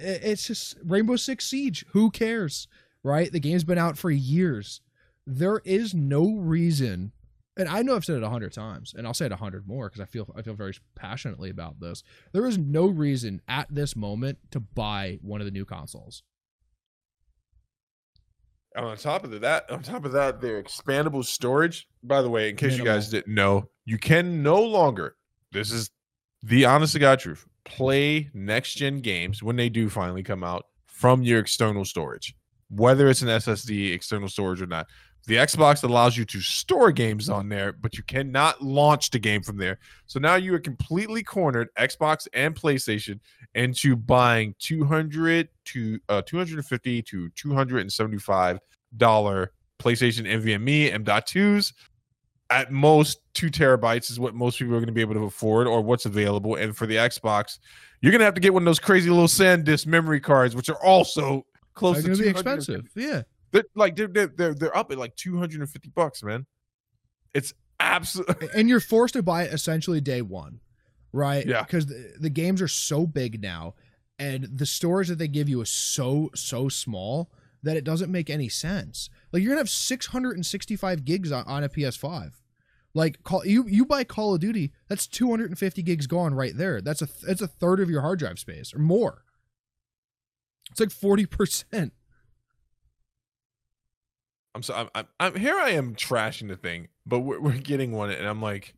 [0.02, 1.84] it's just Rainbow Six Siege.
[1.94, 2.68] Who cares?
[3.04, 3.32] Right?
[3.32, 4.82] The game's been out for years.
[5.26, 7.12] There is no reason
[7.60, 9.68] and I know I've said it a hundred times, and I'll say it a hundred
[9.68, 12.04] more because I feel I feel very passionately about this.
[12.32, 16.24] There is no reason at this moment to buy one of the new consoles.
[18.78, 21.88] On top of that, on top of that, their expandable storage.
[22.02, 22.88] By the way, in case Minimal.
[22.88, 25.16] you guys didn't know, you can no longer.
[25.52, 25.90] This is
[26.44, 27.46] the honest to God truth.
[27.66, 32.36] Play next gen games when they do finally come out from your external storage,
[32.70, 34.88] whether it's an SSD external storage or not.
[35.30, 39.44] The Xbox allows you to store games on there, but you cannot launch the game
[39.44, 39.78] from there.
[40.08, 43.20] So now you are completely cornered, Xbox and PlayStation,
[43.54, 48.60] into buying 200 to uh, 250 to 275
[48.98, 51.74] dollar PlayStation NVMe M.2s.
[52.50, 55.68] At most, two terabytes is what most people are going to be able to afford,
[55.68, 56.56] or what's available.
[56.56, 57.60] And for the Xbox,
[58.02, 60.70] you're going to have to get one of those crazy little SanDisk memory cards, which
[60.70, 62.90] are also close to be expensive.
[62.96, 63.22] Yeah.
[63.52, 66.46] They're like they're they're they're up at like two hundred and fifty bucks, man.
[67.34, 70.60] It's absolutely and you're forced to buy it essentially day one,
[71.12, 71.46] right?
[71.46, 73.76] Yeah, because the, the games are so big now,
[74.18, 77.32] and the storage that they give you is so so small
[77.64, 79.10] that it doesn't make any sense.
[79.32, 82.32] Like you're gonna have 665 gigs on, on a PS5.
[82.94, 86.82] Like call you you buy Call of Duty, that's 250 gigs gone right there.
[86.82, 89.24] That's a that's a third of your hard drive space or more.
[90.72, 91.92] It's like 40%.
[94.56, 95.58] I'm so I'm, I'm, I'm, here.
[95.58, 98.74] I am trashing the thing, but we're, we're getting one, and I'm like,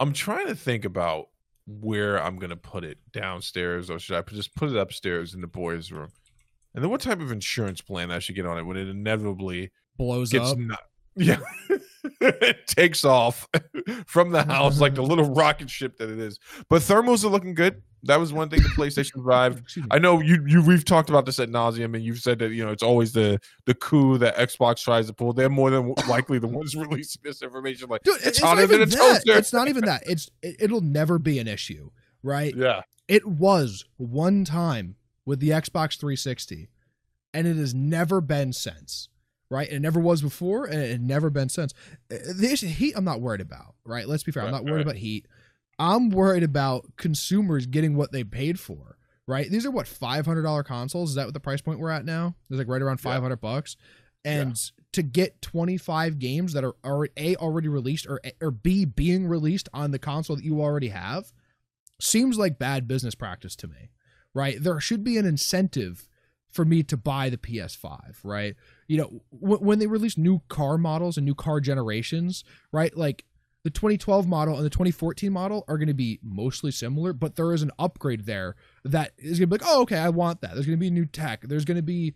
[0.00, 1.28] I'm trying to think about
[1.66, 5.46] where I'm gonna put it downstairs, or should I just put it upstairs in the
[5.46, 6.10] boys' room?
[6.74, 9.70] And then what type of insurance plan I should get on it when it inevitably
[9.96, 10.56] blows up?
[10.58, 10.80] Not,
[11.16, 11.40] yeah,
[12.20, 13.48] it takes off
[14.06, 16.38] from the house like the little rocket ship that it is.
[16.68, 17.82] But thermals are looking good.
[18.04, 19.62] That was one thing the PlayStation Five.
[19.90, 22.64] I know you you we've talked about this at nauseum, and you've said that you
[22.64, 25.32] know it's always the the coup that Xbox tries to pull.
[25.32, 27.88] They're more than likely the ones releasing this information.
[27.88, 29.36] Like Dude, it's, it's hotter than a toaster.
[29.36, 30.02] It's not even that.
[30.06, 31.90] It's it, it'll never be an issue,
[32.22, 32.54] right?
[32.54, 32.82] Yeah.
[33.08, 36.68] It was one time with the Xbox 360,
[37.32, 39.08] and it has never been since
[39.50, 39.70] right?
[39.70, 41.72] It never was before, and it never been since.
[42.12, 44.06] Uh, the issue, heat, I'm not worried about, right?
[44.06, 44.44] Let's be fair.
[44.44, 44.82] I'm not worried right.
[44.82, 45.26] about heat.
[45.78, 49.48] I'm worried about consumers getting what they paid for, right?
[49.48, 51.10] These are what $500 consoles.
[51.10, 52.34] Is that what the price point we're at now?
[52.50, 53.36] It's like right around 500 yeah.
[53.36, 53.76] bucks.
[54.24, 54.84] And yeah.
[54.92, 59.68] to get 25 games that are, are A, already released or, or B, being released
[59.72, 61.32] on the console that you already have
[62.00, 63.90] seems like bad business practice to me,
[64.34, 64.56] right?
[64.60, 66.08] There should be an incentive
[66.50, 68.54] for me to buy the PS5, right?
[68.86, 72.96] You know, w- when they release new car models and new car generations, right?
[72.96, 73.24] Like
[73.64, 77.52] the 2012 model and the 2014 model are going to be mostly similar, but there
[77.52, 78.54] is an upgrade there
[78.84, 80.54] that is going to be like, oh, okay, I want that.
[80.54, 81.42] There's going to be new tech.
[81.42, 82.14] There's going to be,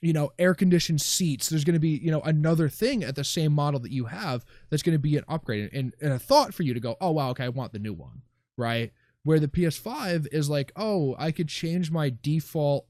[0.00, 1.48] you know, air conditioned seats.
[1.48, 4.44] There's going to be, you know, another thing at the same model that you have
[4.70, 7.10] that's going to be an upgrade and, and a thought for you to go, oh,
[7.10, 8.22] wow, okay, I want the new one,
[8.56, 8.92] right?
[9.24, 12.86] Where the PS5 is like, oh, I could change my default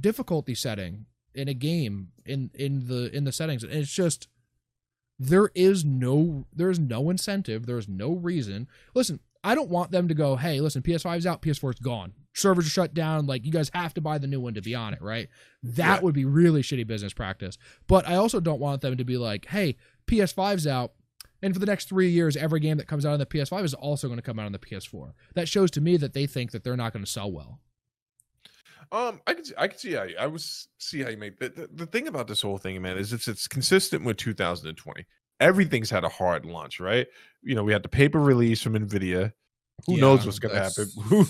[0.00, 4.28] difficulty setting in a game in in the in the settings, and it's just
[5.18, 8.68] there is no there's no incentive, there's no reason.
[8.94, 12.12] Listen, I don't want them to go, hey, listen, PS5's out, PS4's gone.
[12.34, 13.26] Servers are shut down.
[13.26, 15.28] Like, you guys have to buy the new one to be on it, right?
[15.62, 16.00] That Yeah.
[16.02, 17.56] would be really shitty business practice.
[17.86, 20.92] But I also don't want them to be like, hey, PS5's out.
[21.40, 23.74] And for the next three years, every game that comes out on the PS5 is
[23.74, 25.12] also going to come out on the PS4.
[25.34, 27.60] That shows to me that they think that they're not going to sell well.
[28.90, 31.38] Um, I can see, I can see how you, I was see how you make
[31.38, 35.04] the, the the thing about this whole thing, man, is it's it's consistent with 2020.
[35.40, 37.06] Everything's had a hard launch, right?
[37.42, 39.32] You know, we had the paper release from Nvidia.
[39.86, 40.88] Who Yeah, knows what's gonna happen?
[41.04, 41.24] Who,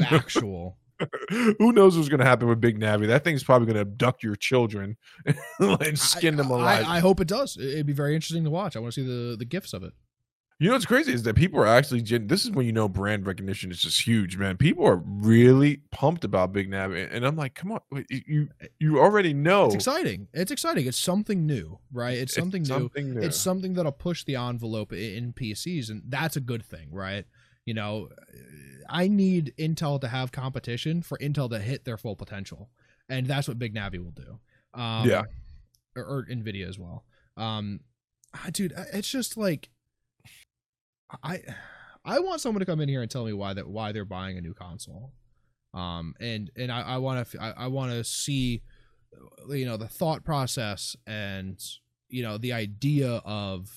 [0.00, 0.78] Factual.
[1.30, 3.06] who knows what's gonna happen with Big Navi?
[3.06, 4.96] That thing's probably gonna abduct your children
[5.58, 6.86] and skin them alive.
[6.86, 7.56] I, I hope it does.
[7.56, 8.76] It'd be very interesting to watch.
[8.76, 9.92] I want to see the the gifts of it.
[10.60, 12.02] You know what's crazy is that people are actually.
[12.02, 14.58] This is when you know brand recognition is just huge, man.
[14.58, 17.80] People are really pumped about Big Navi, and I'm like, come on,
[18.10, 20.28] you- you already know It's exciting.
[20.34, 20.86] It's exciting.
[20.86, 22.18] It's something new, right?
[22.18, 22.68] It's something new.
[22.68, 23.20] something new.
[23.20, 27.24] It's something that'll push the envelope in PCs, and that's a good thing, right?
[27.64, 28.10] You know,
[28.86, 32.68] I need Intel to have competition for Intel to hit their full potential,
[33.08, 34.38] and that's what Big Navi will do.
[34.74, 35.22] Um, Yeah.
[35.96, 37.06] or, or Nvidia as well.
[37.38, 37.80] Um,
[38.34, 39.70] ah, dude, it's just like
[41.22, 41.40] I
[42.04, 44.38] I want someone to come in here and tell me why that why they're buying
[44.38, 45.12] a new console.
[45.74, 48.62] Um, and and I, I want to I, I want to see
[49.48, 51.62] you know the thought process and
[52.08, 53.70] you know the idea of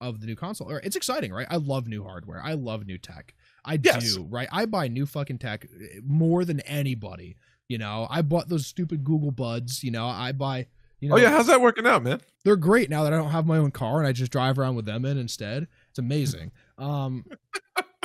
[0.00, 0.70] of the new console.
[0.82, 1.46] It's exciting right?
[1.50, 2.40] I love new hardware.
[2.42, 3.34] I love new tech.
[3.64, 4.14] I Yes.
[4.14, 4.48] do right?
[4.50, 7.36] I buy new fucking tech eh, more than anybody
[7.68, 8.06] you know?
[8.10, 10.06] I bought those stupid google buds you know?
[10.06, 10.66] I buy
[10.98, 12.20] you know oh yeah, how's that working out, man?
[12.42, 14.74] they're great now that i don't have my own car and i just drive around
[14.76, 15.68] with them in instead.
[15.90, 17.24] It's amazing um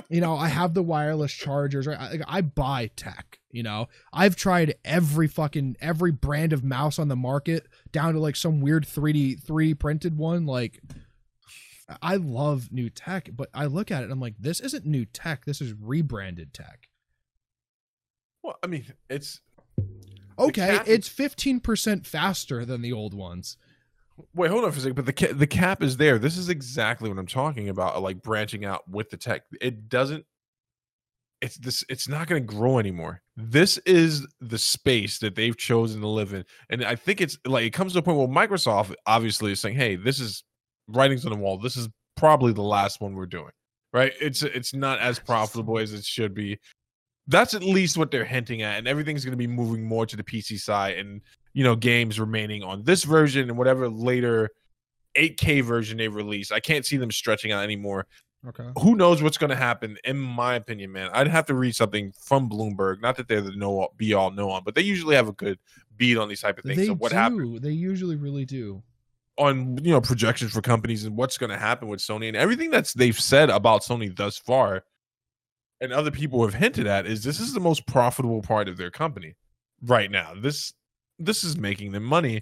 [0.10, 1.98] you know i have the wireless chargers right?
[2.00, 3.88] I, I buy tech you know?
[4.12, 8.60] I've tried every fucking every brand of mouse on the market down to like some
[8.60, 10.82] weird 3d 3 printed one like
[12.02, 15.06] i love new tech but i look at it and i'm like this isn't new
[15.06, 15.46] tech.
[15.46, 16.90] This is rebranded tech.
[18.44, 19.40] Well, I mean, it's
[20.38, 23.56] okay it's 15% faster than the old ones
[24.34, 24.96] wait, hold on for a second.
[24.96, 26.18] But the ca- the cap is there.
[26.18, 27.96] This is exactly what I'm talking about.
[27.96, 29.44] Uh, like branching out with the tech.
[29.62, 30.26] It doesn't.
[31.42, 31.84] It's this.
[31.90, 33.22] It's not going to grow anymore.
[33.36, 37.66] This is the space that they've chosen to live in, and I think it's like
[37.66, 40.44] it comes to a point where Microsoft obviously is saying, "Hey, this is
[40.88, 41.58] writings on the wall.
[41.58, 43.52] This is probably the last one we're doing."
[43.92, 44.14] Right?
[44.20, 46.60] It's it's not as profitable as it should be.
[47.28, 50.16] That's at least what they're hinting at, and everything's going to be moving more to
[50.16, 51.22] the PC side, and
[51.56, 54.52] you know games remaining on this version and whatever later
[55.18, 56.52] 8K version they release.
[56.52, 58.06] I can't see them stretching out anymore.
[58.48, 59.98] okay Who knows what's going to happen?
[60.04, 63.02] In my opinion, man, I'd have to read something from Bloomberg.
[63.02, 65.58] Not that they're the know be all know on, but they usually have a good
[65.96, 66.78] beat on these type of things.
[66.78, 68.84] they of what do happened they usually really do
[69.38, 72.70] on you know projections for companies and what's going to happen with Sony and everything
[72.70, 74.84] that's they've said about Sony thus far,
[75.80, 78.92] and other people have hinted at is this is the most profitable part of their
[78.92, 79.36] company
[79.82, 80.34] right now.
[80.38, 80.74] This
[81.20, 82.42] this is making them money,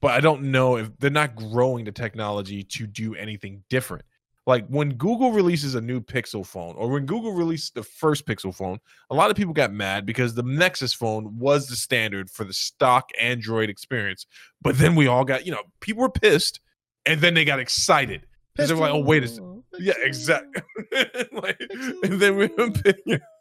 [0.00, 4.04] but I don't know if they're not growing the technology to do anything different.
[4.44, 8.52] Like when Google releases a new Pixel phone, or when Google released the first Pixel
[8.52, 12.42] phone, a lot of people got mad because the Nexus phone was the standard for
[12.42, 14.26] the stock Android experience.
[14.60, 16.58] But then we all got, you know, people were pissed,
[17.06, 18.26] and then they got excited.
[18.56, 20.62] 'Cause they're like, oh, wait a sec- Pixel, Yeah, exactly.
[21.32, 21.58] like,
[22.02, 22.48] and then we.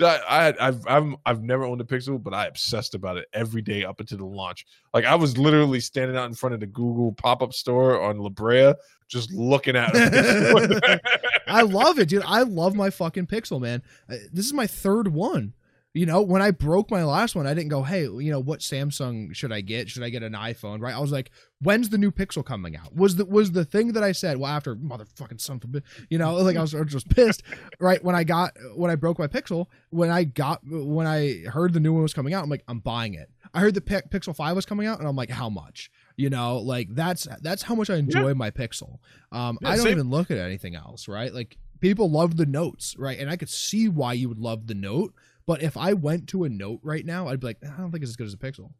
[0.00, 3.84] I, I've, I've, I've never owned a Pixel, but I obsessed about it every day
[3.84, 4.66] up until the launch.
[4.94, 8.28] Like I was literally standing out in front of the Google pop-up store on La
[8.28, 8.74] Brea,
[9.08, 11.00] just looking at it.
[11.46, 12.22] I love it, dude.
[12.26, 13.82] I love my fucking Pixel, man.
[14.10, 15.52] Uh, This is my third one.
[15.94, 18.60] You know, when I broke my last one, I didn't go, "Hey, you know, what
[18.60, 19.88] Samsung should I get?
[19.88, 20.94] Should I get an iPhone?" Right?
[20.94, 21.30] I was like,
[21.60, 24.36] "When's the new Pixel coming out?" Was the was the thing that I said?
[24.36, 27.42] Well, after motherfucking son of a you know, like I was, I was just pissed.
[27.80, 31.72] Right when I got when I broke my Pixel, when I got when I heard
[31.72, 33.30] the new one was coming out, I'm like, I'm buying it.
[33.54, 35.90] I heard the Pi- Pixel Five was coming out, and I'm like, how much?
[36.16, 38.98] You know, like that's that's how much I enjoy my Pixel.
[39.32, 39.92] Um, Yeah, I don't same.
[39.92, 41.32] even look at anything else, right?
[41.32, 43.18] Like people love the notes, right?
[43.18, 45.14] And I could see why you would love the note.
[45.48, 48.02] But if I went to a note right now, I'd be like, I don't think
[48.02, 48.70] it's as good as a Pixel.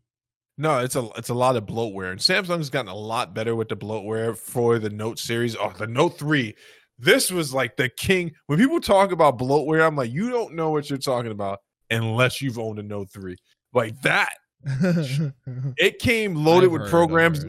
[0.59, 3.71] No, it's a it's a lot of bloatware, and Samsung's gotten a lot better with
[3.71, 5.57] the bloatware for the Note series.
[5.57, 6.55] Oh, the Note three,
[6.99, 8.33] this was like the king.
[8.49, 11.61] When people talk about bloatware, I'm like, you don't know what you're talking about
[11.91, 13.37] unless you've owned a Note three.
[13.73, 14.35] Like that,
[14.67, 17.47] it came loaded with programs.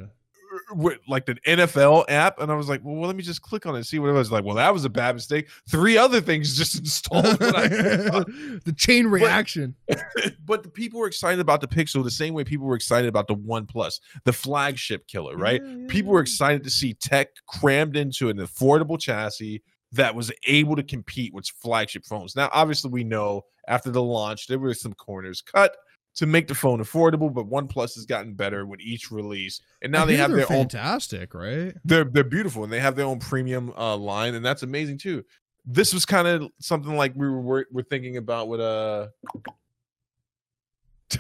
[0.72, 3.74] With like the NFL app, and I was like, well, let me just click on
[3.74, 4.32] it and see what it was.
[4.32, 5.48] Like, well, that was a bad mistake.
[5.70, 7.26] Three other things just installed.
[7.26, 7.68] I,
[8.66, 9.76] the chain reaction.
[9.88, 10.04] But,
[10.46, 13.28] but, the people were excited about the Pixel the same way people were excited about
[13.28, 15.62] the OnePlus, the flagship killer, right?
[15.64, 20.32] Yeah, yeah, people were excited to see tech crammed into an affordable chassis that was
[20.46, 22.36] able to compete with flagship phones.
[22.36, 25.76] Now, obviously, we know after the launch there were some corners cut
[26.20, 30.04] to make the phone affordable, but OnePlus has gotten better with each release, and now
[30.04, 31.74] I they have their fantastic, own, right?
[31.86, 35.24] They're they're beautiful, and they have their own premium uh, line, and that's amazing too.
[35.66, 39.08] This was kind of something like we were we're thinking about with uh.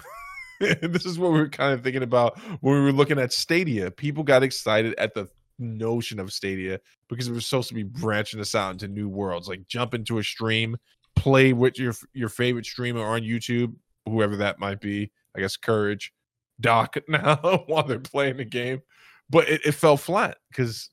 [0.60, 3.89] this is what we were kind of thinking about when we were looking at Stadia.
[3.89, 5.30] People got excited at the
[5.60, 6.78] notion of Stadia
[7.08, 10.18] because it was supposed to be branching us out into new worlds, like jump into
[10.18, 10.76] a stream,
[11.16, 13.74] play with your your favorite streamer on YouTube,
[14.06, 15.12] whoever that might be.
[15.36, 16.14] I guess Courage,
[16.60, 18.82] Doc now while they're playing the game,
[19.30, 20.89] but it, it fell flat because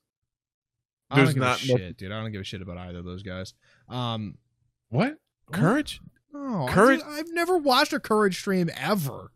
[1.13, 1.97] there's not shit, much...
[1.97, 2.11] dude.
[2.11, 3.53] I don't give a shit about either of those guys.
[3.89, 4.37] Um,
[4.89, 5.17] what
[5.51, 6.01] Courage?
[6.33, 7.01] Oh, Courage.
[7.05, 9.31] I've never watched a Courage stream ever.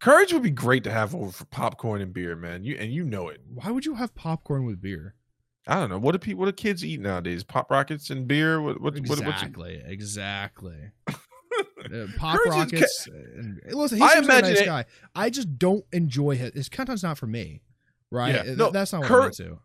[0.00, 2.62] Courage would be great to have over for popcorn and beer, man.
[2.62, 3.40] You and you know it.
[3.52, 5.14] Why would you have popcorn with beer?
[5.66, 5.98] I don't know.
[5.98, 6.40] What do people?
[6.40, 7.42] What do kids eat nowadays?
[7.42, 8.60] Pop rockets and beer.
[8.62, 8.80] What?
[8.80, 8.96] What?
[8.96, 9.82] Exactly.
[9.82, 10.76] What, exactly.
[11.92, 13.06] uh, pop rockets.
[13.06, 14.84] Ca- and, listen, he's I imagine a nice it, guy.
[15.14, 16.52] I just don't enjoy his.
[16.52, 17.62] His content's not for me.
[18.10, 18.34] Right.
[18.34, 19.58] Yeah, no, that's not what Cur- I'm into.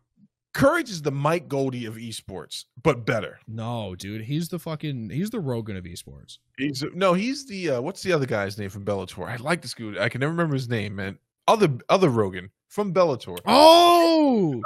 [0.53, 3.39] Courage is the Mike Goldie of esports, but better.
[3.47, 6.37] No, dude, he's the fucking he's the Rogan of esports.
[6.57, 9.27] He's no, he's the uh, what's the other guy's name from Bellator?
[9.27, 9.97] I like this dude.
[9.97, 11.17] I can never remember his name, man.
[11.47, 13.39] Other other Rogan from Bellator.
[13.47, 14.61] Oh,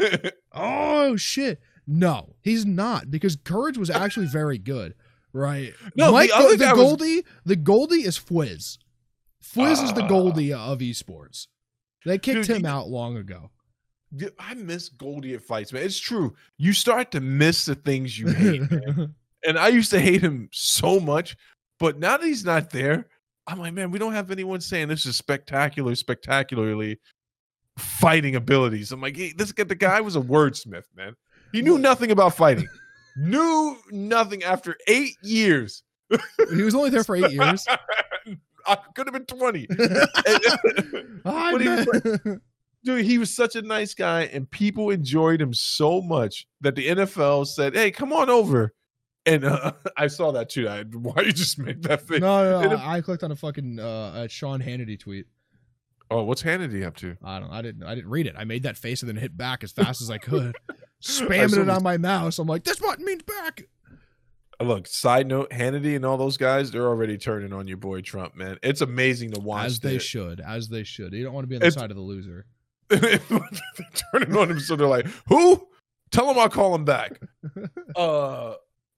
[0.52, 1.60] oh shit!
[1.86, 4.94] No, he's not because Courage was actually very good,
[5.34, 5.74] right?
[5.96, 7.24] No, Mike, the, the Goldie, was...
[7.44, 8.78] the Goldie is Fwiz.
[9.42, 10.08] Fwiz uh, is the ah.
[10.08, 11.48] Goldie of esports.
[12.06, 12.66] They kicked dude, him he...
[12.66, 13.50] out long ago.
[14.38, 15.82] I miss Goldie at fights, man.
[15.82, 16.34] It's true.
[16.56, 18.62] You start to miss the things you hate,
[19.44, 21.36] and I used to hate him so much,
[21.80, 23.08] but now that he's not there,
[23.46, 27.00] I'm like, man, we don't have anyone saying this is spectacular, spectacularly
[27.76, 28.92] fighting abilities.
[28.92, 31.16] I'm like, hey, this the guy was a wordsmith, man.
[31.52, 32.68] He knew nothing about fighting.
[33.16, 35.82] Knew nothing after eight years.
[36.54, 37.66] he was only there for eight years.
[38.66, 39.68] I could have been 20.
[41.26, 41.84] Hi,
[42.84, 46.88] dude, he was such a nice guy, and people enjoyed him so much that the
[46.88, 48.72] NFL said, "Hey, come on over."
[49.26, 50.68] And uh, I saw that too.
[50.68, 52.20] I, why you just made that face?
[52.20, 55.26] No, no, no I clicked on a fucking uh, a Sean Hannity tweet.
[56.10, 57.16] Oh, what's Hannity up to?
[57.24, 57.50] I don't.
[57.50, 57.84] I didn't.
[57.84, 58.34] I didn't read it.
[58.36, 60.54] I made that face and then hit back as fast as I could,
[61.04, 62.38] spamming it on my mouse.
[62.38, 63.68] I'm like, this button means back.
[64.60, 68.36] Look, side note, Hannity and all those guys, they're already turning on your boy Trump,
[68.36, 68.58] man.
[68.62, 69.66] It's amazing to watch.
[69.66, 70.40] As they should.
[70.40, 71.12] As they should.
[71.12, 72.46] You don't want to be on the it's, side of the loser.
[72.90, 75.66] turning on him, so they're like, "Who?
[76.12, 77.20] Tell him I'll call him back."
[77.96, 78.54] Uh,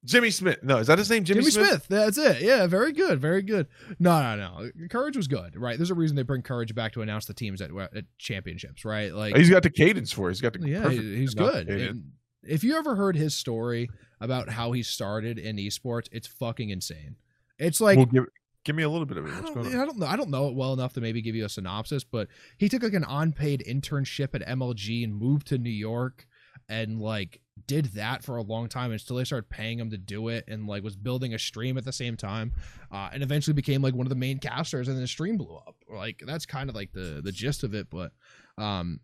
[0.06, 0.62] Jimmy Smith.
[0.62, 1.24] No, is that his name?
[1.24, 1.68] Jimmy, Jimmy Smith?
[1.68, 1.86] Smith?
[1.88, 2.40] That's it.
[2.40, 3.66] Yeah, very good, very good.
[3.98, 4.88] No, no, no.
[4.88, 5.76] Courage was good, right?
[5.76, 9.12] There's a reason they bring Courage back to announce the teams at, at championships, right?
[9.12, 10.28] Like he's got the cadence for.
[10.28, 10.32] It.
[10.32, 10.88] He's got the yeah.
[10.88, 12.02] He's good.
[12.42, 13.90] If you ever heard his story
[14.20, 17.16] about how he started in esports, it's fucking insane.
[17.58, 18.26] It's like we'll give,
[18.66, 19.54] Give me a little bit of it.
[19.54, 19.80] Going on?
[19.80, 20.06] I don't know.
[20.06, 22.26] I don't know it well enough to maybe give you a synopsis, but
[22.58, 26.26] he took like an unpaid internship at MLG and moved to New York
[26.68, 30.28] and like did that for a long time until they started paying him to do
[30.28, 32.52] it and like was building a stream at the same time
[32.92, 35.56] uh, and eventually became like one of the main casters and then the stream blew
[35.56, 35.74] up.
[35.88, 38.12] Like that's kind of like the the gist of it but
[38.58, 39.00] um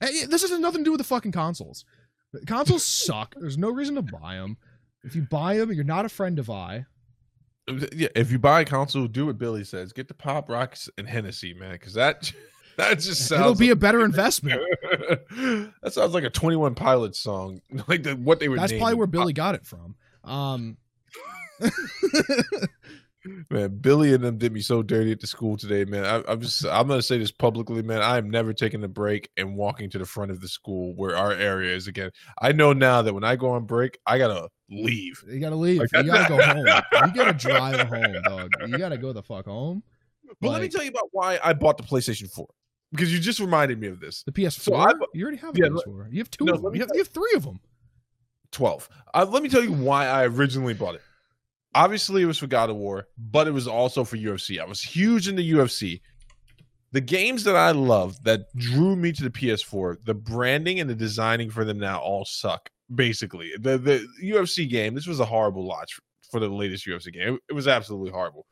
[0.00, 1.84] this has nothing to do with the fucking consoles.
[2.46, 3.34] Consoles suck.
[3.38, 4.56] There's no reason to buy them
[5.04, 6.86] if you buy them you're not a friend of i.
[7.92, 9.92] Yeah, if you buy a console, do what Billy says.
[9.92, 12.32] Get the Pop Rocks and Hennessy, man, because that
[12.78, 13.40] that just sounds.
[13.40, 14.62] It'll be like, a better investment.
[15.82, 18.60] that sounds like a Twenty One Pilots song, like the, what they would.
[18.60, 19.96] That's probably where Billy got it from.
[20.22, 20.76] Um,
[23.50, 26.04] man, Billy and them did me so dirty at the school today, man.
[26.04, 28.00] I, am just, I'm gonna say this publicly, man.
[28.00, 31.16] I am never taking a break and walking to the front of the school where
[31.16, 32.12] our area is again.
[32.40, 35.20] I know now that when I go on break, I gotta leave.
[35.26, 35.80] You gotta leave.
[35.80, 36.58] Like, you gotta go home.
[36.58, 38.52] You gotta drive home, dog.
[38.68, 39.82] You gotta go the fuck home.
[40.40, 42.46] But like, let me tell you about why I bought the PlayStation 4
[42.90, 44.22] because you just reminded me of this.
[44.22, 44.60] The PS4.
[44.60, 46.12] So you already have a yeah, PS4.
[46.12, 46.44] You have two.
[46.44, 46.74] No, of them.
[46.74, 47.60] You have, you have, three of them.
[48.50, 48.88] Twelve.
[49.14, 51.02] Uh, let me tell you why I originally bought it.
[51.74, 54.60] Obviously, it was for God of War, but it was also for UFC.
[54.60, 56.00] I was huge into UFC.
[56.92, 60.94] The games that I love that drew me to the PS4, the branding and the
[60.94, 63.52] designing for them now all suck basically.
[63.58, 65.98] The the UFC game, this was a horrible launch
[66.30, 67.34] for the latest UFC game.
[67.34, 68.46] It, it was absolutely horrible.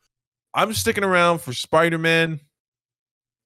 [0.53, 2.39] I'm sticking around for Spider-Man.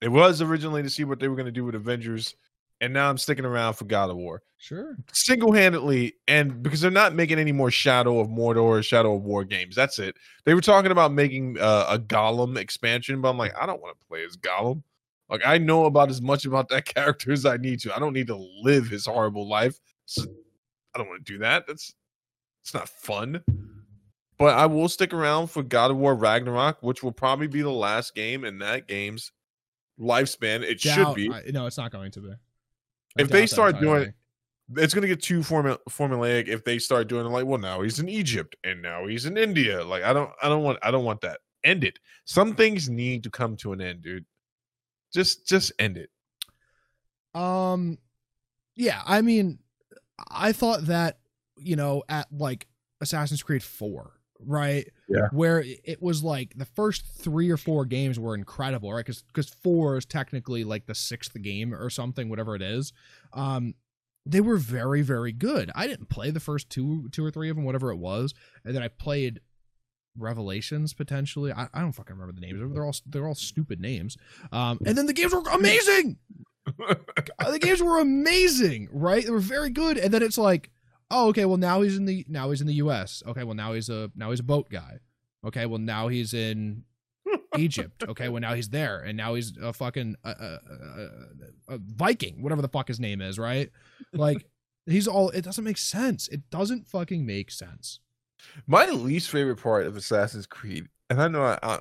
[0.01, 2.35] It was originally to see what they were going to do with Avengers
[2.81, 4.97] and now I'm sticking around for God of War Sure.
[5.13, 9.21] single handedly, and because they're not making any more Shadow of Mordor or Shadow of
[9.23, 9.75] War games.
[9.75, 10.15] That's it.
[10.45, 13.97] They were talking about making uh, a Gollum expansion, but I'm like, I don't want
[13.99, 14.83] to play as Gollum.
[15.29, 17.95] Like I know about as much about that character as I need to.
[17.95, 19.79] I don't need to live his horrible life.
[20.05, 20.23] So
[20.93, 21.65] I don't want to do that.
[21.67, 21.93] That's
[22.63, 23.43] it's not fun.
[24.37, 27.69] But I will stick around for God of War Ragnarok, which will probably be the
[27.69, 29.31] last game in that game's
[30.01, 30.63] lifespan.
[30.63, 31.31] It should be.
[31.31, 32.31] I- no, it's not going to be.
[32.31, 34.13] I If they doubt start doing
[34.77, 37.81] it's going to get too formu- formulaic if they start doing it like well now
[37.81, 40.89] he's in egypt and now he's in india like i don't i don't want i
[40.89, 44.23] don't want that end it some things need to come to an end dude
[45.13, 46.09] just just end it
[47.37, 47.97] Um,
[48.75, 49.59] yeah, I mean,
[50.29, 51.19] I thought that
[51.57, 52.67] you know at like
[53.01, 54.13] Assassin's Creed Four,
[54.45, 54.87] right?
[55.07, 55.27] Yeah.
[55.31, 59.05] Where it was like the first three or four games were incredible, right?
[59.05, 62.93] Because because four is technically like the sixth game or something, whatever it is.
[63.33, 63.75] Um,
[64.25, 65.71] they were very very good.
[65.75, 68.33] I didn't play the first two two or three of them, whatever it was,
[68.63, 69.41] and then I played
[70.17, 71.51] Revelations potentially.
[71.51, 72.59] I, I don't fucking remember the names.
[72.73, 74.17] They're all they're all stupid names.
[74.51, 76.17] Um, and then the games were amazing.
[77.39, 79.25] The games were amazing, right?
[79.25, 79.97] They were very good.
[79.97, 80.69] And then it's like,
[81.11, 83.21] oh, okay, well now he's in the now he's in the U.S.
[83.27, 84.99] Okay, well now he's a now he's a boat guy.
[85.45, 86.83] Okay, well now he's in
[87.57, 88.03] Egypt.
[88.07, 90.57] Okay, well now he's there, and now he's a fucking uh, uh,
[90.97, 91.07] uh,
[91.69, 93.69] a Viking, whatever the fuck his name is, right?
[94.13, 94.45] Like
[94.85, 95.29] he's all.
[95.29, 96.27] It doesn't make sense.
[96.29, 97.99] It doesn't fucking make sense.
[98.65, 101.79] my least favorite part of assassin's creed and i know I, I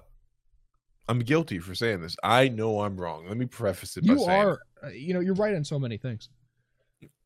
[1.08, 4.20] i'm guilty for saying this i know i'm wrong let me preface it by saying
[4.20, 6.28] You are, uh, you know, you're right on so many things.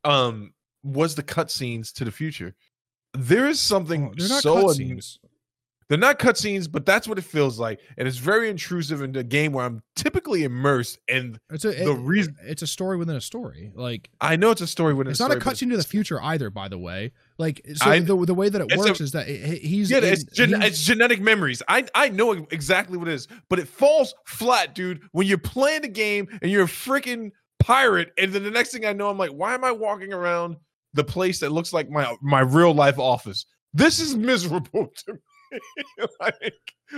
[0.05, 0.53] um
[0.85, 2.55] was the cutscenes to the future
[3.17, 5.01] there is something Oh, they're not so an-.
[5.89, 9.23] They're not cutscenes, but that's what it feels like, and it's very intrusive in the
[9.23, 10.99] game where I'm typically immersed.
[11.09, 13.71] And It's a the it- reason- it's a story within a story.
[13.75, 15.27] Like I know it's a story within a story.
[15.27, 17.13] it's a not a story, cutscene to the future either, by the way.
[17.39, 19.91] Like so I- the, the way that it it's a- works is that he- he's
[19.91, 21.63] Yeah, in- it's, gen- he's- it's genetic memories.
[21.69, 25.03] I I know exactly what it is, but it falls flat, dude.
[25.13, 27.31] When you're playing the game and you're a freaking
[27.61, 30.57] pirate, and then the next thing I know, I'm like, why am I walking around
[30.95, 33.47] the place that looks like my my real life office?
[33.73, 35.19] This is miserable to me.
[36.21, 36.53] like,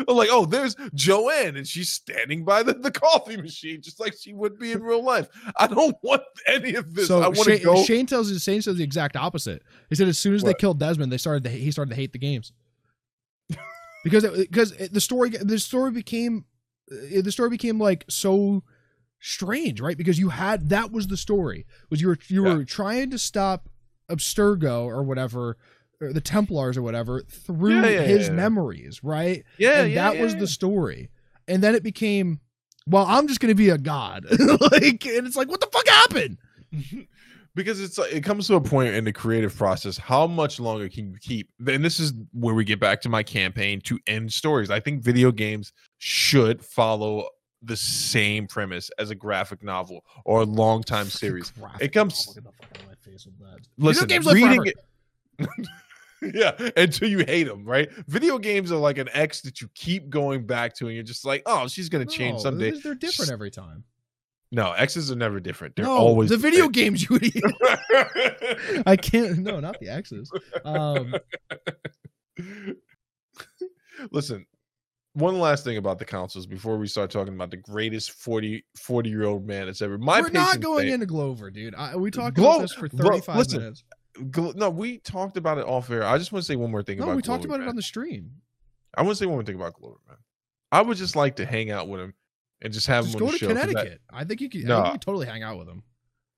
[0.08, 4.14] I'm like, oh, there's Joanne, and she's standing by the, the coffee machine, just like
[4.18, 5.28] she would be in real life.
[5.58, 7.08] I don't want any of this.
[7.08, 7.82] so I want to Shane, go.
[7.84, 9.62] Shane tells Shane says the exact opposite.
[9.90, 12.12] He said as soon as they killed Desmond, they started to, he started to hate
[12.12, 12.52] the games
[14.04, 16.44] because it, because it- the story the story became
[16.92, 18.62] uh, the story became like so
[19.20, 19.96] strange, right?
[19.96, 22.54] Because you had that was the story was you were you Yeah.
[22.54, 23.68] were trying to stop
[24.10, 25.56] Abstergo or whatever.
[26.00, 28.34] Or the Templars or whatever through Yeah, yeah, his yeah.
[28.34, 29.42] memories, right?
[29.56, 31.08] yeah, and yeah, that was the story.
[31.48, 32.38] And then it became,
[32.86, 34.26] well, I'm just gonna be a god.
[34.30, 36.36] like, and it's like, what the fuck happened?
[37.54, 41.10] because it's it comes to a point in the creative process how much longer can
[41.10, 44.68] you keep and this is where we get back to my campaign to end stories
[44.70, 47.26] i think video games should follow
[47.66, 52.44] the same premise as a graphic novel or a long time series It comes- Get
[52.44, 53.58] the fuck out my face with that.
[53.78, 54.76] listen reading it
[56.34, 60.08] yeah until you hate them right video games are like an ex that you keep
[60.08, 63.30] going back to and you're just like oh she's gonna change No, someday They're different
[63.30, 63.84] every time.
[64.50, 66.72] no exes are never different they're no, always the video same.
[66.72, 67.44] games, you idiot.
[68.86, 69.38] I can't.
[69.40, 70.30] No, not the X's.
[70.64, 71.14] Um,
[74.10, 74.46] Listen,
[75.16, 79.08] one last thing about the consoles before we start talking about the greatest 40 40
[79.10, 79.98] year old man that's ever.
[79.98, 81.74] My we're not going span- into Glover, dude.
[81.74, 83.84] I, we talked Glo- about this for Glo- 35 listen, minutes.
[84.18, 86.04] Gl- No, we talked about it off air.
[86.04, 87.06] I just want to say one more thing about.
[87.06, 87.16] No, about.
[87.16, 88.30] we talked Glover, about it on the stream.
[88.96, 90.16] I want to say one more thing about Glover, man.
[90.72, 92.14] I would just like to hang out with him
[92.62, 93.48] and just have Just him on go the to show.
[93.54, 94.00] 'cause I- Connecticut.
[94.10, 94.64] I, think you could.
[94.64, 94.84] No.
[94.84, 95.82] you could totally hang out with him.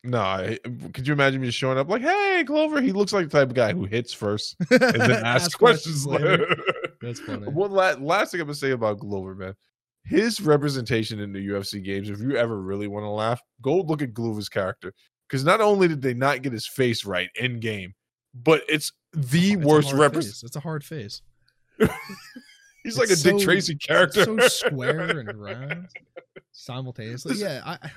[0.05, 0.59] No, I,
[0.95, 2.81] could you imagine me showing up like, "Hey, Glover"?
[2.81, 6.47] He looks like the type of guy who hits first and then asks questions later.
[7.01, 7.47] That's funny.
[7.47, 9.55] One la- last thing I'm gonna say about Glover, man.
[10.05, 14.01] His representation in the UFC games, if you ever really want to laugh, go look
[14.03, 14.93] at Glover's character.
[15.29, 17.95] Because not only did they not get his face right in game,
[18.35, 20.47] but it's the It's worst representation.
[20.47, 21.21] It's a hard face.
[22.85, 24.25] He's like It's a Dick Tracy character.
[24.25, 25.89] so square and round
[26.53, 27.33] simultaneously.
[27.33, 27.91] Listen- Yeah, I,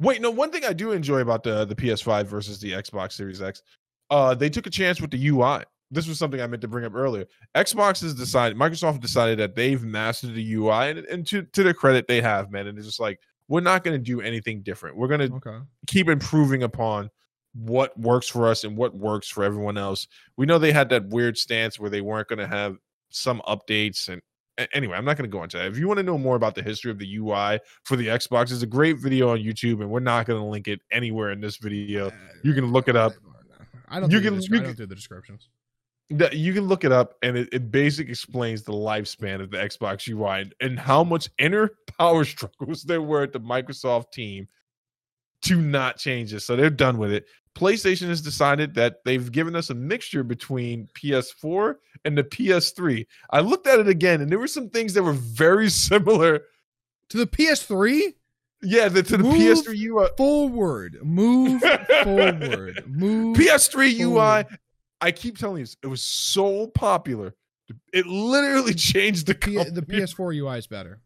[0.00, 0.30] Wait, no.
[0.30, 3.62] One thing I do enjoy about the the PS5 versus the Xbox Series X,
[4.08, 5.62] uh, they took a chance with the UI.
[5.90, 7.26] This was something I meant to bring up earlier.
[7.56, 11.74] Xbox has decided, Microsoft decided that they've mastered the UI, and, and to to their
[11.74, 12.66] credit, they have, man.
[12.66, 13.18] And they're just like,
[13.48, 14.96] we're not going to do anything different.
[14.96, 15.58] We're going to okay.
[15.86, 17.10] keep improving upon
[17.54, 20.06] what works for us and what works for everyone else.
[20.36, 22.76] We know they had that weird stance where they weren't going to have
[23.08, 24.22] some updates and
[24.72, 25.66] anyway, I'm not going to go into that.
[25.66, 28.52] If you want to know more about the history of the UI for the Xbox,
[28.52, 31.40] it's a great video on YouTube, and we're not going to link it anywhere in
[31.40, 32.10] this video.
[32.42, 33.12] You can look it up.
[33.88, 34.10] I don't.
[34.10, 35.48] You can- you I can- don't do the descriptions.
[36.10, 39.58] That you can look it up, and it, it basically explains the lifespan of the
[39.58, 44.48] Xbox UI and, how much inner power struggles there were at the Microsoft team
[45.42, 46.44] to not change this.
[46.44, 47.26] So they're done with it.
[47.54, 53.06] PlayStation has decided that they've given us a mixture between PS4 and the PS3.
[53.30, 56.42] I looked at it again, and there were some things that were very similar.
[57.10, 58.14] To the PS3,
[58.62, 60.08] Yeah, the, to the Move PS3 UI.
[60.16, 61.60] forward, move
[62.04, 63.36] forward, move.
[63.36, 64.56] PS3 UI.
[65.00, 67.34] I keep telling you, it was so popular.
[67.92, 71.00] It literally changed the P- the PS4 UI is better.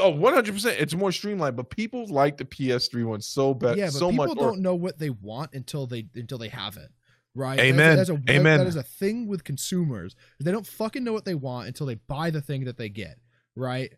[0.00, 0.66] Oh, 100%.
[0.78, 4.26] It's more streamlined, but people like the PS3 one so bad, yeah, but so people
[4.26, 4.36] much.
[4.36, 6.90] or- don't know what they want until they until they have it.
[7.34, 7.56] Right?
[7.56, 7.96] That's- Amen.
[7.96, 8.58] That's, a, Amen.
[8.58, 10.16] that is a thing with consumers.
[10.40, 13.18] They don't fucking know what they want until they buy the thing that they get.
[13.54, 13.92] Right?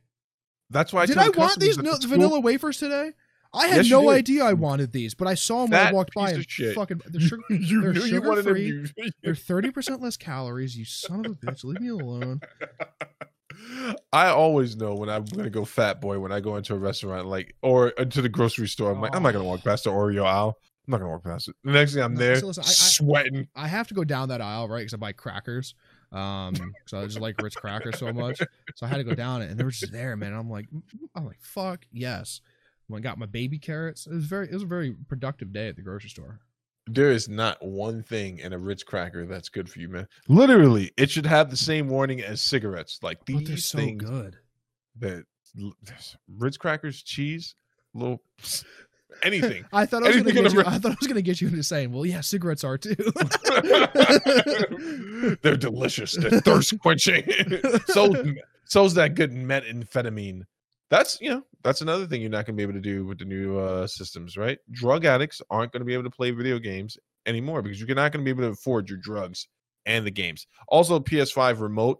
[0.71, 3.13] That's why I did I want these the vanilla wafers today?
[3.53, 6.15] I had Yes, no idea I wanted these, but I saw them when I walked
[6.15, 6.75] by and shit.
[6.75, 8.57] fucking they're sugar, you they're knew you wanted them.
[8.57, 9.03] sugar-free.
[9.07, 10.77] You, they're thirty percent less calories.
[10.77, 12.41] You son of a bitch, leave me alone.
[14.13, 17.27] I always know when I'm gonna go fat boy when I go into a restaurant,
[17.27, 18.93] like or into the grocery store.
[18.93, 20.57] I'm like, I'm not gonna walk past the Oreo aisle.
[20.87, 21.57] I'm not gonna walk past it.
[21.65, 23.49] The next thing I'm No, there, so listen, I- I- sweating.
[23.57, 24.79] I have to go down that aisle, right?
[24.81, 25.75] Because I buy crackers.
[26.13, 26.55] Um,
[26.87, 28.39] so I just like Ritz crackers so much.
[28.77, 30.33] So I had to go down it, and they were just there, man.
[30.33, 30.67] I'm like,
[31.15, 32.41] I'm like, fuck yes.
[32.91, 35.69] When I got my baby carrots, it was very, it was a very productive day
[35.69, 36.41] at the grocery store.
[36.89, 40.09] There is not one thing in a Ritz cracker that's good for you, man.
[40.27, 42.99] Literally, it should have the same warning as cigarettes.
[43.01, 44.37] Like But they're so things good.
[44.99, 45.25] that
[46.37, 47.55] Ritz crackers, cheese,
[47.95, 48.21] little
[49.23, 49.65] anything.
[49.73, 50.59] I thought I was gonna get you.
[50.59, 52.97] Ritz- I thought I was gonna get you into saying, well, yeah, cigarettes are too.
[55.43, 56.17] They're delicious.
[56.17, 57.23] They're thirst quenching.
[57.87, 58.13] so
[58.65, 60.43] so's that good methamphetamine.
[60.91, 63.19] That's you know that's another thing you're not going to be able to do with
[63.19, 64.59] the new uh, systems, right?
[64.73, 68.13] Drug addicts aren't going to be able to play video games anymore because you're not
[68.13, 69.47] going to be able to afford your drugs
[69.87, 70.47] and the games.
[70.69, 71.99] Also, PS5 remote,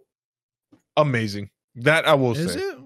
[0.97, 1.49] amazing.
[1.75, 2.59] That I will Is say.
[2.59, 2.77] it?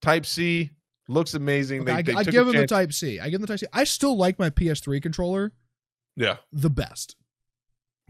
[0.00, 0.70] Type C
[1.08, 1.82] looks amazing.
[1.82, 3.20] Okay, I, they, I took give them the Type C.
[3.20, 3.66] I give them the Type C.
[3.72, 5.52] I still like my PS3 controller
[6.16, 6.36] Yeah.
[6.52, 7.16] the best.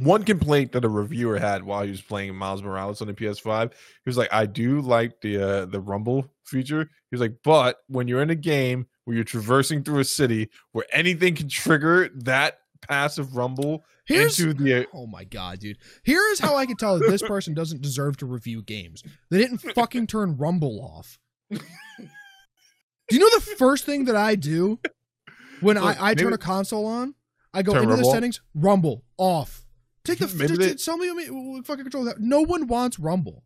[0.03, 3.71] One complaint that a reviewer had while he was playing Miles Morales on the PS5,
[3.73, 3.77] he
[4.07, 8.09] was like, "I do like the uh, the rumble feature." He was like, "But when
[8.09, 12.59] you're in a game where you're traversing through a city where anything can trigger that
[12.81, 15.79] passive rumble Here's into the Oh my god, dude.
[16.03, 19.03] Here is how I can tell that this person doesn't deserve to review games.
[19.31, 21.19] They didn't fucking turn Rumble off.
[21.51, 21.61] Do
[23.11, 24.79] you know the first thing that I do
[25.61, 27.15] when Look, I, I turn a console on?
[27.55, 28.15] I go Turn into the Rumble off?
[28.15, 29.62] settings, Rumble off.
[30.05, 32.21] Take the Maybe they- tell me what what fucking control that.
[32.21, 33.45] No one wants Rumble.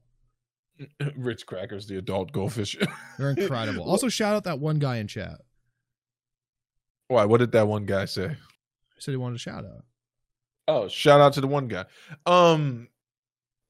[1.16, 2.76] Ritz Crackers, the adult goldfish.
[3.18, 3.84] They're incredible.
[3.88, 5.40] Also, shout out that one guy in chat.
[7.08, 7.24] Why?
[7.24, 8.28] What did that one guy say?
[8.28, 9.84] He said he wanted a shout out.
[10.68, 11.84] Oh, shout out to the one guy.
[12.26, 12.88] Um,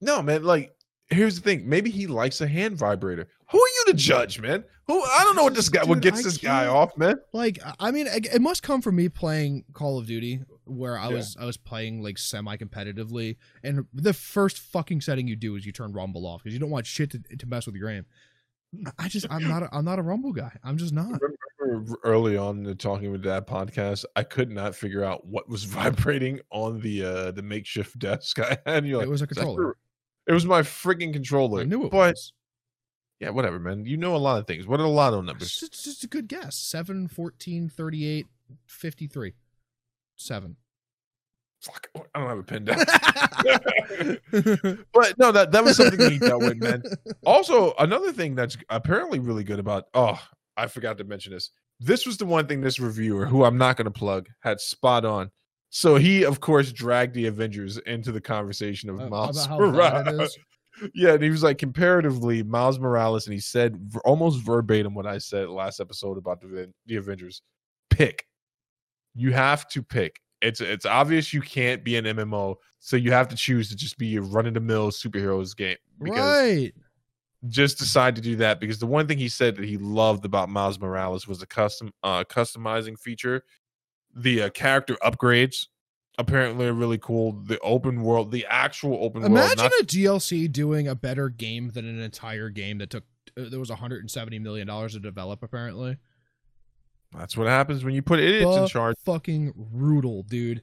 [0.01, 0.43] no, man.
[0.43, 0.75] Like,
[1.09, 1.67] here's the thing.
[1.67, 3.27] Maybe he likes a hand vibrator.
[3.51, 4.63] Who are you to judge, man?
[4.87, 5.01] Who?
[5.01, 5.83] I don't know what this guy.
[5.83, 7.15] what gets I this guy off, man?
[7.33, 11.15] Like, I mean, it must come from me playing Call of Duty, where I Yeah.
[11.15, 15.65] was I was playing like semi competitively, and the first fucking setting you do is
[15.65, 18.05] you turn Rumble off because you don't want shit to, to mess with your game.
[18.85, 20.51] I- I just I'm not a, I'm not a Rumble guy.
[20.63, 21.19] I'm just not.
[22.03, 26.39] Early on in talking with that podcast, I could not figure out what was vibrating
[26.51, 28.85] on the uh the makeshift desk I had.
[28.85, 29.75] You're like, it was a controller.
[30.27, 31.61] Your-" It was my freaking controller.
[31.61, 32.33] I knew it but was.
[33.19, 33.85] yeah, whatever, man.
[33.85, 34.67] You know a lot of things.
[34.67, 35.51] What are the lotto numbers?
[35.51, 36.55] just, it's just a good guess.
[36.55, 38.25] 7, 14, 38,
[38.65, 39.33] 53.
[40.17, 40.55] 7.
[41.61, 42.77] Fuck, oh, I don't have a pen down.
[44.93, 46.83] but no, that that was something that he dealt with, man.
[47.25, 50.19] Also, another thing that's apparently really good about oh,
[50.55, 51.49] I forgot to mention this.
[51.79, 55.03] This was the one thing this reviewer, who I'm not going to plug, had spot
[55.03, 55.31] on.
[55.69, 59.71] So he, of course, dragged the Avengers into the conversation of Uh, Miles about how
[59.71, 60.37] bad it Morales.
[60.93, 65.17] Yeah, and he was like comparatively Miles Morales, and he said almost verbatim what I
[65.17, 67.41] said last episode about the the Avengers.
[67.89, 68.27] Pick.
[69.15, 70.21] You have to pick.
[70.41, 73.97] It's it's obvious you can't be an MMO, so you have to choose to just
[73.97, 75.77] be a run of the mill superheroes game.
[75.97, 76.71] Right.
[77.49, 80.47] just decide to do that because the one thing he said that he loved about
[80.47, 83.43] Miles Morales was the custom uh customizing feature.
[84.15, 85.67] The uh, character upgrades
[86.17, 87.33] apparently are really cool.
[87.33, 91.87] The open world, the actual open world, Imagine a DLC doing a better game than
[91.87, 93.03] an entire game that took
[93.37, 95.97] uh, there was 170 million dollars to develop apparently.
[97.15, 98.97] That's what happens when you put idiots in charge.
[99.05, 100.61] Fucking brutal, dude.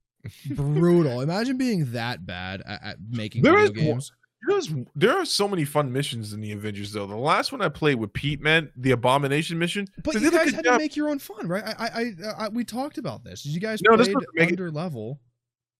[0.50, 1.20] brutal.
[1.20, 4.12] Imagine being that bad at, at making There video is games.
[4.46, 7.06] There's there are so many fun missions in the Avengers though.
[7.06, 9.88] The last one I played with Pete, man, the Abomination mission.
[10.04, 10.74] But you guys had job.
[10.74, 11.64] to make your own fun, right?
[11.66, 13.42] I, I, I, I we talked about this.
[13.42, 15.20] Did you guys No, played doesn't it- under level.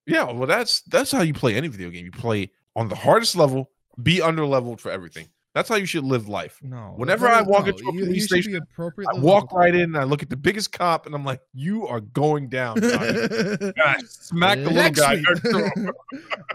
[0.07, 2.05] Yeah, well, that's that's how you play any video game.
[2.05, 3.71] You play on the hardest level,
[4.03, 5.27] be under leveled for everything.
[5.57, 6.61] That's how you should live life.
[6.63, 6.93] No.
[6.97, 9.75] Whenever that I walk no, into a you, police you be station, I walk right
[9.75, 12.79] in, and I look at the biggest cop, and I'm like, "You are going down."
[12.79, 15.23] dog." And I smack the little guy.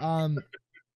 [0.00, 0.38] um,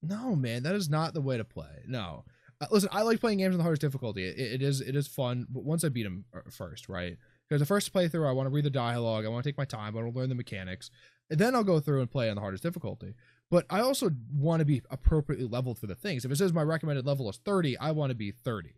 [0.03, 1.83] no, man, that is not the way to play.
[1.87, 2.25] No,
[2.61, 4.27] uh, listen, I like playing games on the hardest difficulty.
[4.27, 7.17] It, it is, it is fun, but once I beat them first, right?
[7.49, 9.65] Because the first playthrough, I want to read the dialogue, I want to take my
[9.65, 10.91] time, I want to learn the mechanics,
[11.31, 13.15] and then I'll go through and play on the hardest difficulty.
[13.51, 16.25] But I also want to be appropriately leveled for the things.
[16.25, 18.71] If it says my recommended level is 30, I want to be 30.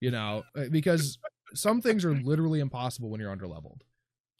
[0.00, 1.18] You know, uh, because
[1.54, 3.84] some things are literally impossible when you're under leveled.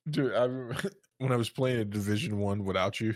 [0.08, 3.14] Dude, I remember when I was playing a Division One without you,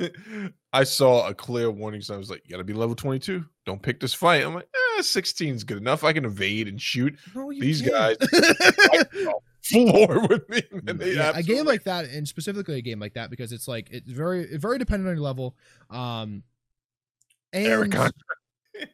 [0.72, 2.16] I saw a clear warning sign.
[2.16, 3.44] I was like, "You gotta be level 22.
[3.64, 4.68] Don't pick this fight." I'm like,
[4.98, 6.02] "Eh, 16 is good enough.
[6.02, 8.18] I can evade and shoot." No, These can't.
[9.62, 10.62] Floor with me,
[11.14, 14.10] yeah, a game like that, and specifically a game like that, because it's like it's
[14.10, 15.56] very very dependent on your level,
[15.90, 16.42] um,
[17.52, 17.94] and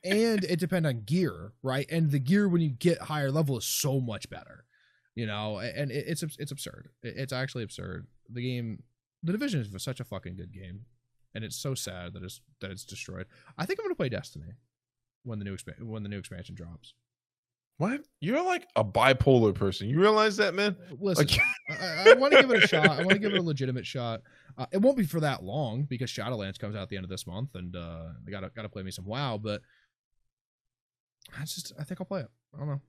[0.03, 1.87] and it depends on gear, right?
[1.91, 4.65] And the gear when you get higher level is so much better,
[5.15, 5.59] you know.
[5.59, 6.89] And it, it's it's absurd.
[7.03, 8.09] It's actually absurd.
[8.29, 8.83] The game,
[9.23, 10.87] the division is such a fucking good game,
[11.35, 13.27] and it's so sad that it's that it's destroyed.
[13.59, 14.53] I think I'm gonna play Destiny
[15.25, 16.95] when the new expa- when the new expansion drops.
[17.79, 18.03] What?
[18.21, 19.89] You're like a bipolar person.
[19.89, 20.77] You realize that, man?
[21.01, 21.39] Listen, Like,
[21.81, 22.89] I, I want to give it a shot.
[22.89, 24.21] I want to give it a legitimate shot.
[24.57, 27.11] Uh, it won't be for that long because Shadowlands comes out at the end of
[27.11, 29.39] this month, and uh, I gotta gotta play me some WoW.
[29.39, 29.61] But
[31.37, 32.29] I just I think I'll play it.
[32.55, 32.81] I don't know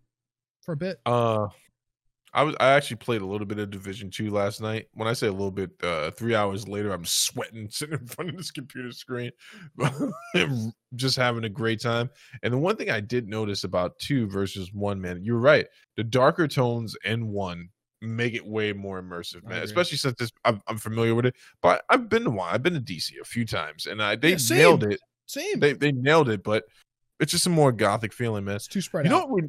[0.61, 0.99] for a bit.
[1.05, 1.47] uh,
[2.35, 4.87] I was I actually played a little bit of Division Two last night.
[4.93, 8.29] When I say a little bit, uh, three hours later, I'm sweating sitting in front
[8.29, 9.31] of this computer screen,
[10.95, 12.09] just having a great time.
[12.43, 15.65] And the one thing I did notice about two versus one, man, you're right.
[15.95, 17.69] The darker tones in one
[18.01, 19.63] make it way more immersive, man.
[19.63, 21.35] Especially since this, I'm, I'm familiar with it.
[21.61, 22.53] But I've been to one.
[22.53, 24.57] I've been to DC a few times, and I they Yeah, same.
[24.57, 24.99] nailed it.
[25.25, 25.61] Same.
[25.61, 26.43] They they nailed it.
[26.43, 26.65] But
[27.21, 28.57] it's just a more gothic feeling, man.
[28.57, 29.31] it's too spread You know what?
[29.31, 29.41] We,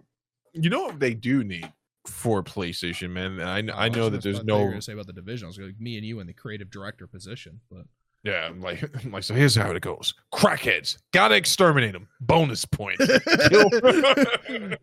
[0.55, 1.71] you know what they do need
[2.09, 3.41] for PlayStation, man.
[3.41, 5.07] And I I know was that there's I thought you were no gonna say about
[5.07, 5.47] the division.
[5.47, 7.83] I was like me and you in the creative director position, but
[8.23, 8.47] yeah.
[8.47, 9.35] I'm like I'm like so.
[9.35, 10.15] Here's how it goes.
[10.35, 12.09] Crackheads gotta exterminate them.
[12.21, 13.01] Bonus point.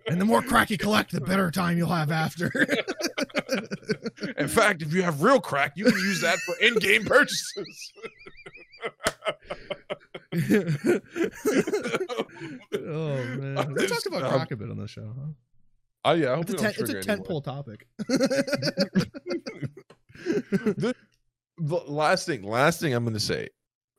[0.05, 2.51] And the more crack you collect, the better time you'll have after.
[4.38, 7.93] In fact, if you have real crack, you can use that for in-game purchases.
[12.76, 15.13] oh man, I'm we just- talked about um, crack a bit on the show.
[15.17, 15.32] Huh?
[16.06, 17.20] Oh yeah, I hope It's a, tent, it's a anyone.
[17.20, 17.88] tentpole topic.
[20.26, 20.93] the,
[21.58, 23.49] the last thing, last thing I'm going to say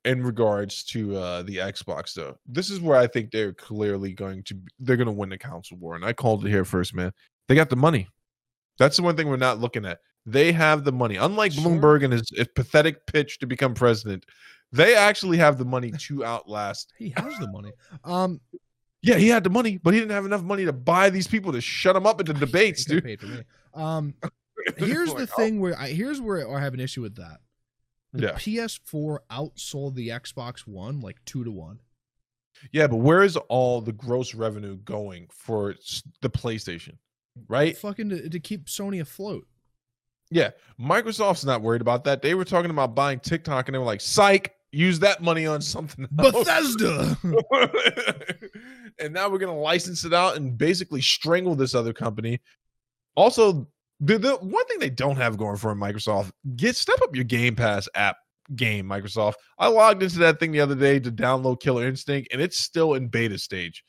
[0.05, 4.42] in regards to uh, the Xbox, though, this is where I think they're clearly going
[4.44, 6.94] to be, they're going to win the console war, and I called it here first,
[6.94, 7.12] man.
[7.48, 8.09] They got the money.
[8.78, 10.00] That's the one thing we're not looking at.
[10.26, 11.16] They have the money.
[11.16, 11.64] Unlike Sure.
[11.64, 14.24] Bloomberg and his, his pathetic pitch to become president,
[14.72, 16.92] they actually have the money to outlast.
[16.98, 17.72] he has the money.
[18.05, 18.40] Um,
[19.05, 21.52] Yeah, he had the money, but he didn't have enough money to buy these people
[21.52, 23.05] to shut him up at the debates, dude.
[23.05, 23.42] paid for me.
[23.74, 24.14] Um,
[24.78, 27.38] here's the thing where I here's where I have an issue with that.
[28.12, 28.32] The Yeah.
[28.32, 31.80] PS4 outsold the Xbox One like two to one.
[32.72, 35.74] Yeah, but where is all the gross revenue going for
[36.22, 36.96] the PlayStation?
[37.48, 37.76] Right?
[37.76, 39.46] Fucking to, to keep Sony afloat.
[40.30, 40.50] Yeah.
[40.80, 42.22] Microsoft's not worried about that.
[42.22, 45.60] They were talking about buying TikTok and they were like, psych, use that money on
[45.62, 46.32] something else.
[46.32, 47.16] Bethesda.
[48.98, 52.40] and now we're going to license it out and basically strangle this other company.
[53.16, 53.66] Also,
[54.00, 57.24] the, the one thing they don't have going for 'em, Microsoft, get step up your
[57.24, 58.16] Game Pass app
[58.56, 59.34] game, Microsoft.
[59.58, 62.94] I logged into that thing the other day to download Killer Instinct, and it's still
[62.94, 63.84] in beta stage.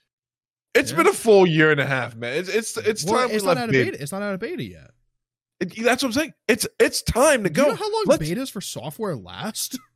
[0.74, 0.98] It's Yeah.
[0.98, 2.38] been a full year and a half, man.
[2.38, 3.92] It's it's it's Well, time we it's not left out of beta.
[3.92, 4.04] beta.
[4.04, 4.92] It's not out of beta yet.
[5.60, 6.34] It- that's what I'm saying.
[6.48, 7.64] It's it's time to Do go.
[7.64, 9.80] you know how long Let's- betas for software last?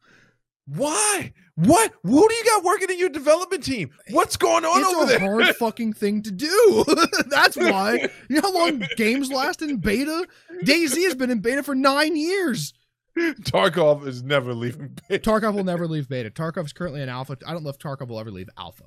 [0.76, 1.34] Why?
[1.56, 1.94] What?
[2.04, 3.90] Who do you got working in your development team?
[4.12, 5.16] What's going on it's over there?
[5.16, 6.86] It's a hard fucking thing to do.
[7.28, 8.08] That's why.
[8.30, 10.28] You know how long games last in beta?
[10.64, 12.74] Daisy has been in beta for nine years.
[13.18, 14.98] Tarkov is never leaving.
[15.10, 15.30] beta.
[15.30, 16.30] Tarkov will never leave beta.
[16.30, 17.36] Tarkov is currently in alpha.
[17.46, 18.86] I don't know if Tarkov will ever leave alpha.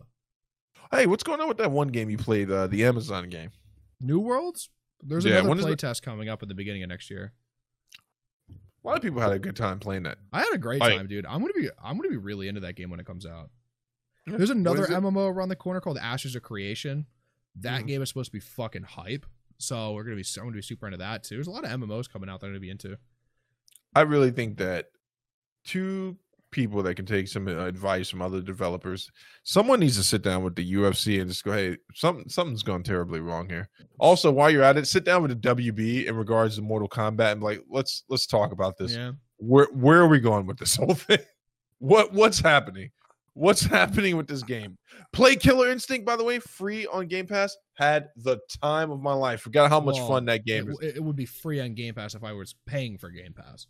[0.91, 3.51] Hey, what's going on with that one game you played, uh, the Amazon game?
[4.01, 4.69] New Worlds?
[5.03, 7.33] There's Yeah, another is the- playtest coming up at the beginning of next year.
[8.85, 10.19] A lot of people had a good time playing that.
[10.33, 11.25] I had a great Like- time, dude.
[11.27, 13.51] I'm gonna be I'm gonna be really into that game when it comes out.
[14.27, 14.87] There's another?
[14.87, 17.07] MMO around the corner called Ashes of Creation.
[17.57, 17.87] That Mhm.
[17.89, 19.27] game is supposed to be fucking hype.
[19.59, 21.37] So we're gonna be I'm gonna be super into that too.
[21.37, 22.99] There's a lot of MMOs coming out that I'm gonna be into.
[23.95, 24.91] I really think that
[25.65, 26.19] two
[26.53, 29.11] people that can take some uh, advice from other developers.
[29.43, 32.85] Someone needs to sit down with the UFC and just go, "Hey, something something's gone
[32.85, 36.55] terribly wrong here." Also, while you're at it, sit down with the WB in regards
[36.57, 38.95] to Mortal Kombat and like let's let's talk about this.
[38.95, 39.13] Yeah.
[39.39, 41.19] Where where are we going with this whole thing?
[41.79, 42.91] What what's happening?
[43.35, 44.77] What's happening with this game?
[45.13, 47.57] Play Killer Instinct, by the way, free on Game Pass.
[47.75, 49.41] Had the time of my life.
[49.41, 50.97] Forgot how much Well, fun that game it, is.
[50.97, 53.67] it would be free on Game Pass if I was paying for Game Pass.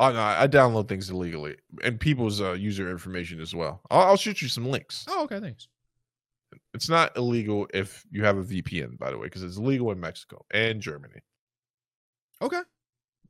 [0.00, 3.80] Oh no, I download things illegally and people's uh, user information as well.
[3.90, 5.04] I'll, I'll shoot you some links.
[5.08, 5.66] Oh, okay, thanks.
[6.72, 9.98] It's not illegal if you have a VPN, by the way, because it's legal in
[9.98, 11.20] Mexico and Germany.
[12.40, 12.60] Okay.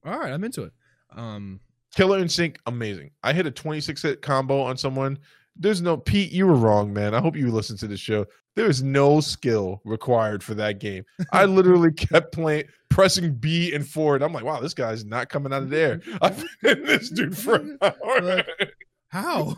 [0.04, 0.72] All right, I'm into it.
[1.16, 1.60] Um,
[1.94, 3.10] Killer Instinct, amazing.
[3.22, 5.18] I hit a 26 hit combo on someone.
[5.56, 7.14] There's no Pete, you were wrong, man.
[7.14, 8.26] I hope you listen to the show.
[8.59, 11.04] There is no skill required for that game.
[11.32, 14.20] I literally kept playing, pressing B and forward.
[14.20, 16.00] I'm like, wow, this guy's not coming out of there.
[16.20, 18.42] I've been this dude for an hour.
[19.11, 19.54] how?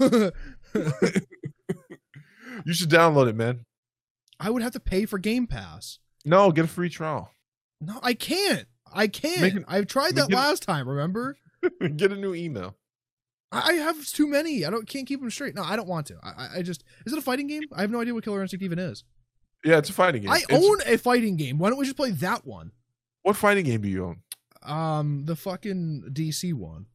[2.66, 3.64] you should download it, man.
[4.38, 5.98] I would have to pay for Game Pass.
[6.26, 7.32] No, get a free trial.
[7.80, 8.66] No, I can't.
[8.92, 9.56] I can't.
[9.56, 10.86] It- I've tried that last time.
[10.86, 11.38] Remember?
[11.96, 12.76] get a new email.
[13.52, 14.64] I have too many.
[14.64, 15.54] I don't can't keep them straight.
[15.54, 16.16] No, I don't want to.
[16.22, 17.62] I, I- I just is it a fighting game?
[17.72, 19.04] I have no idea what Killer Instinct even is.
[19.64, 20.30] Yeah, it's a fighting game.
[20.30, 21.58] I It's- own a fighting game.
[21.58, 22.72] Why don't we just play that one?
[23.22, 24.22] What fighting game do you own?
[24.62, 26.86] Um, the fucking DC one.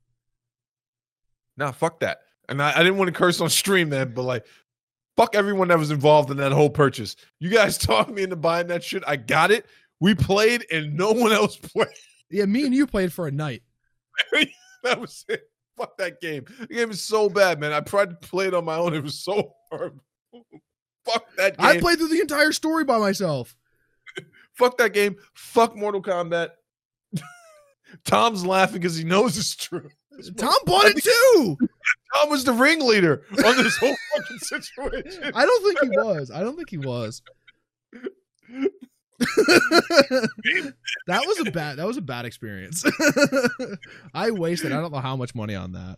[1.57, 2.19] Nah, fuck that.
[2.49, 4.45] And I, I didn't want to curse on stream, then, but like,
[5.17, 7.15] fuck everyone that was involved in that whole purchase.
[7.39, 9.03] You guys talked me into buying that shit.
[9.07, 9.65] I got it.
[9.99, 11.87] We played, and no one else played.
[12.29, 13.63] Yeah, me and you played for a night.
[14.83, 15.49] that was it.
[15.77, 16.45] Fuck that game.
[16.59, 17.73] The game is so bad, man.
[17.73, 18.93] I tried to play it on my own.
[18.93, 19.99] It was so hard.
[21.05, 21.65] Fuck that game.
[21.67, 23.55] I played through the entire story by myself.
[24.53, 25.17] Fuck that game.
[25.33, 26.49] Fuck Mortal Kombat.
[28.05, 29.89] Tom's laughing because he knows it's true.
[30.37, 31.57] Tom bought it too.
[32.15, 35.31] Tom was the ringleader on this whole fucking situation.
[35.35, 36.31] I don't think he was.
[36.31, 37.21] I don't think he was.
[41.07, 42.83] that was a bad that was a bad experience.
[44.13, 45.97] I wasted I don't know how much money on that.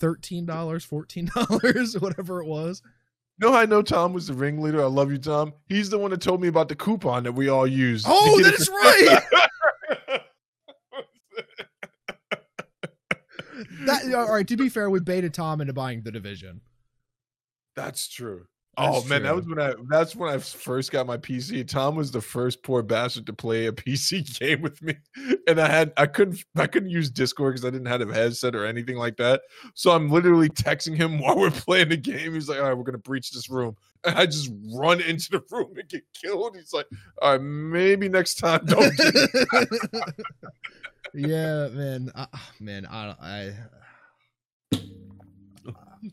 [0.00, 2.82] $13, $14, whatever it was.
[3.38, 4.82] You know how I know Tom was the ringleader?
[4.82, 5.52] I love you, Tom.
[5.66, 8.06] He's the one that told me about the coupon that we all used.
[8.08, 10.20] Oh, that for- right.
[13.86, 16.60] That all right, to be fair, we baited Tom into buying the division.
[17.76, 18.46] That's true.
[18.76, 21.66] That's oh man, that was when I that's when I first got my PC.
[21.66, 24.94] Tom was the first poor bastard to play a PC game with me.
[25.48, 28.54] And I had I couldn't I couldn't use Discord because I didn't have a headset
[28.54, 29.42] or anything like that.
[29.74, 32.34] So I'm literally texting him while we're playing the game.
[32.34, 33.76] He's like, all right, we're gonna breach this room.
[34.04, 36.56] And I just run into the room and get killed.
[36.56, 36.86] He's like,
[37.20, 40.24] all right, maybe next time don't do that."
[41.12, 42.12] yeah, man.
[42.14, 42.26] I,
[42.60, 43.54] man, I I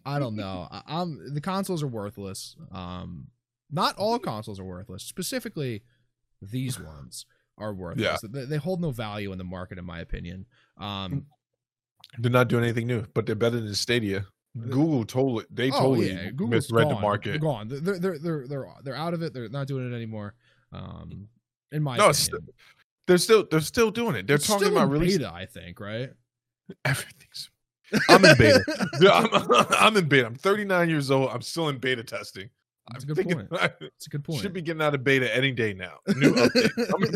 [0.06, 0.68] I don't know.
[0.70, 2.56] I, I'm the consoles are worthless.
[2.72, 3.28] Um,
[3.72, 5.04] not all consoles are worthless.
[5.04, 5.84] Specifically,
[6.42, 7.26] these ones
[7.58, 8.22] are worthless.
[8.22, 10.46] They, they hold no value in the market, in my opinion.
[10.78, 11.26] Um,
[12.18, 14.26] They're not doing anything new, but they're better than Stadia.
[14.58, 16.96] Google totally they oh totally yeah, Google's misread gone.
[16.96, 17.30] the market.
[17.32, 17.68] They're gone.
[17.68, 19.34] They're they're they're they're they're out of it.
[19.34, 20.34] They're not doing it anymore.
[20.72, 21.28] Um,
[21.72, 22.48] in my No, opinion.
[23.06, 24.26] They're still they're still doing it.
[24.28, 26.10] They're It's talking about beta, I think, right?
[26.84, 27.50] everything's
[28.10, 28.64] I'm in beta.
[29.00, 29.30] Dude, I'm,
[29.72, 30.26] I'm in beta.
[30.28, 31.30] I'm 39 years old.
[31.32, 32.50] I'm still in beta testing.
[32.92, 33.72] That's I'm a good thinking point.
[33.82, 34.42] It's a good point.
[34.42, 35.96] should be getting out of beta any day now.
[36.16, 36.90] New update.
[36.90, 37.12] coming.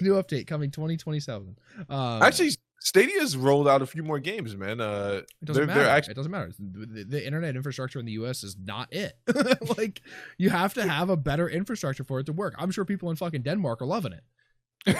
[0.00, 1.56] New update coming 2027.
[1.88, 2.50] Um, Actually,
[2.80, 4.80] Stadia's rolled out a few more games, man.
[4.80, 5.80] Uh, it doesn't they're- matter.
[5.80, 6.52] they're actually- it doesn't matter.
[6.58, 8.44] The, the internet infrastructure in the U.S.
[8.44, 9.14] is not it.
[9.78, 10.00] like
[10.38, 12.54] you have to have a better infrastructure for it to work.
[12.56, 14.96] I'm sure people in fucking Denmark are loving it.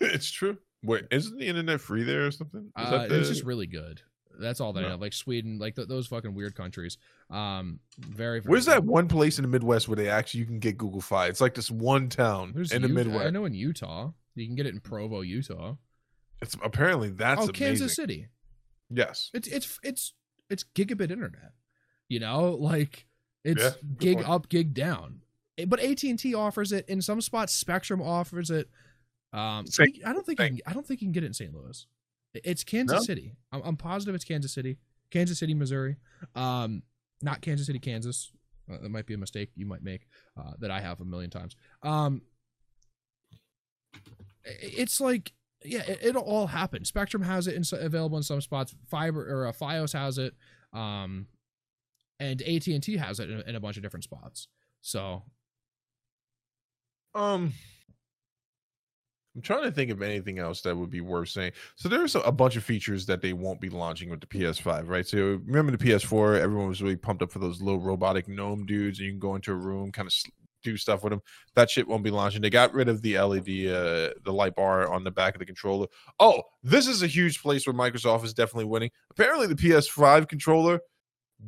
[0.00, 0.58] it's true.
[0.82, 2.70] Wait, isn't the internet free there or something?
[2.74, 4.00] Uh, the- It's just really good.
[4.38, 4.88] That's all that I No.
[4.90, 4.96] know.
[5.00, 6.96] Like Sweden, like th- those fucking weird countries.
[7.28, 8.40] Um, very.
[8.40, 11.26] Where's that one place in the Midwest where they actually you can get Google Fi?
[11.26, 13.26] It's like this one town There's in the Utah- Midwest.
[13.26, 14.12] I know in Utah.
[14.36, 15.74] You can get it in Provo, Utah.
[16.40, 17.54] It's apparently that's oh, amazing.
[17.54, 18.28] Kansas City.
[18.88, 19.30] Yes.
[19.34, 20.14] It's it's it's
[20.48, 21.52] it's gigabit internet.
[22.08, 23.06] You know, like
[23.44, 24.28] it's Yeah, gig point.
[24.28, 25.20] up, gig down.
[25.58, 27.52] Eh, But AT and T offers it in some spots.
[27.52, 28.70] Spectrum offers it.
[29.32, 31.34] Um, Same I don't think you can, I don't think you can get it in
[31.34, 31.54] St.
[31.54, 31.86] Louis.
[32.34, 33.02] It's Kansas No?
[33.02, 33.34] City.
[33.52, 34.78] I'm, I'm positive it's Kansas City,
[35.10, 35.96] Kansas City, Missouri.
[36.34, 36.82] Um,
[37.22, 38.32] not Kansas City, Kansas.
[38.70, 40.06] Uh, that might be a mistake you might make
[40.38, 41.56] uh, that I have a million times.
[41.82, 42.22] Um,
[44.44, 45.32] it's like
[45.64, 46.84] yeah, it, it'll all happen.
[46.84, 48.74] Spectrum has it in, available in some spots.
[48.88, 50.34] Fiber or uh, FiOS has it,
[50.72, 51.26] um,
[52.18, 54.48] and AT and T has it in, in a bunch of different spots.
[54.80, 55.24] So
[57.14, 57.52] Um,
[59.34, 61.52] I'm trying to think of anything else that would be worth saying.
[61.76, 64.88] So there's a, a bunch of features that they won't be launching with the PS5,
[64.88, 65.06] right?
[65.06, 68.98] So remember the PS4, everyone was really pumped up for those little robotic gnome dudes,
[68.98, 70.14] and you can go into a room, kind of
[70.62, 71.22] do stuff with them.
[71.54, 72.42] That shit won't be launching.
[72.42, 75.46] They got rid of the LED, uh, the light bar on the back of the
[75.46, 75.86] controller.
[76.18, 78.90] Oh, this is a huge place where Microsoft is definitely winning.
[79.10, 80.80] Apparently, the PS5 controller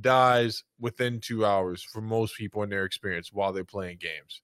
[0.01, 4.41] dies within two hours for most people in their experience while they're playing games.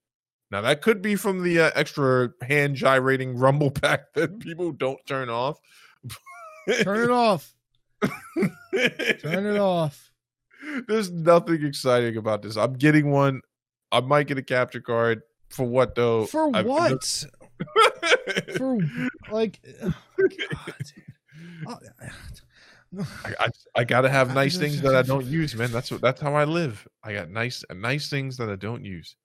[0.51, 4.99] Now that could be from the uh, extra hand gyrating rumble pack that people don't
[5.07, 5.61] turn off.
[6.83, 7.55] Turn it off.
[8.35, 10.11] turn it off.
[10.87, 12.57] There's nothing exciting about this.
[12.57, 13.41] I'm getting one.
[13.91, 15.23] I might get a capture card.
[15.51, 16.27] For what though?
[16.27, 17.05] For I've- what?
[18.57, 18.79] For
[19.33, 20.75] like, oh, God.
[21.67, 21.79] Oh,
[23.25, 25.73] I, I, I gotta have nice things that I don't use, man.
[25.73, 26.87] That's what that's how I live.
[27.03, 29.17] I got nice nice things that I don't use.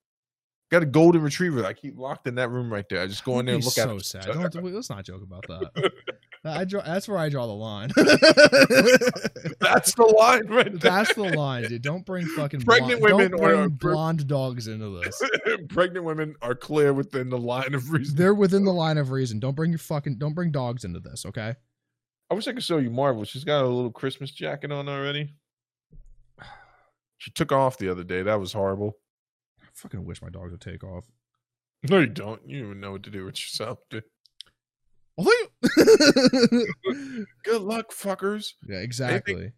[0.74, 1.64] Got a golden retriever.
[1.68, 3.00] I keep locked in that room right there.
[3.00, 4.06] I just go in there and look so at it.
[4.06, 4.26] sad.
[4.26, 5.92] Don't, let's not joke about that.
[6.44, 7.90] I draw, that's where I draw the line.
[9.60, 10.92] That's the line right there.
[10.92, 11.84] that's the line, dude.
[11.84, 15.22] Don't bring fucking Pregnant blonde, women don't or- bring or- blonde dogs into this.
[15.70, 18.16] Pregnant women are clear within the line of reason.
[18.18, 19.40] They're within the line of reason.
[19.40, 21.56] Don't bring your fucking don't bring dogs into this, okay?
[22.32, 23.24] I wish I could show you Marvel.
[23.26, 25.30] She's got a little Christmas jacket on already.
[27.20, 28.24] She took off the other day.
[28.24, 28.98] That was horrible.
[29.76, 31.06] I fucking wish my dogs would take off.
[31.90, 32.42] No, you don't.
[32.48, 34.04] You don't even know what to do with yourself, dude.
[35.18, 35.32] Although
[35.78, 38.54] you- Good luck, fuckers.
[38.68, 39.52] yeah, exactly.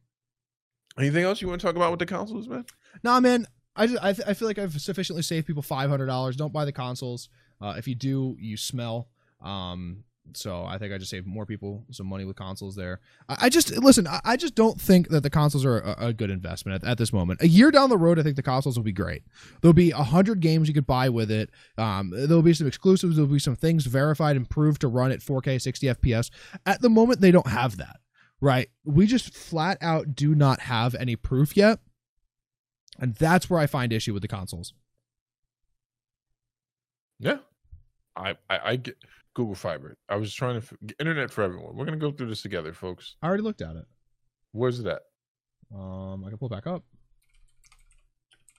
[0.97, 2.66] Anything else you want to talk about with the consoles, man?
[3.03, 3.45] Nah, man.
[3.76, 6.38] I just I, th- I feel like I've sufficiently saved people five hundred dollars.
[6.38, 7.28] Don't buy the consoles.
[7.61, 9.09] Uh, if you do, you smell.
[9.41, 12.99] Um, so I think I just saved more people some money with consoles there.
[13.30, 14.07] I, just listen.
[14.07, 16.97] I, I just don't think that the consoles are a, a good investment at, at
[16.97, 17.41] this moment.
[17.41, 19.23] A year down the road, I think the consoles will be great.
[19.61, 21.49] There'll be a hundred games you could buy with it.
[21.78, 23.15] Um, there'll be some exclusives.
[23.15, 26.32] There'll be some things verified and proved to run at 4K 60 FPS.
[26.65, 27.97] At the moment, they don't have that.
[28.41, 28.69] Right?
[28.84, 31.80] We just flat out do not have any proof yet.
[32.99, 34.73] And that's where I find issue with the consoles.
[37.19, 37.38] Yeah,
[38.15, 38.97] I, I, I get
[39.36, 39.97] Google Fiber.
[40.09, 41.75] I was trying to f- internet for everyone.
[41.75, 43.15] We're gonna go through this together, folks.
[43.21, 43.86] I already looked at it.
[44.53, 45.01] Where's it at?
[45.73, 46.83] Um, I can pull it back up.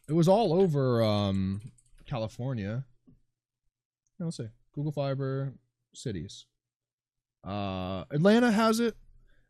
[0.09, 1.61] It was all over um
[2.07, 2.85] California.
[4.21, 4.49] Let's see.
[4.75, 5.55] Google Fiber
[5.95, 6.47] cities.
[7.45, 8.95] Uh, Atlanta has it.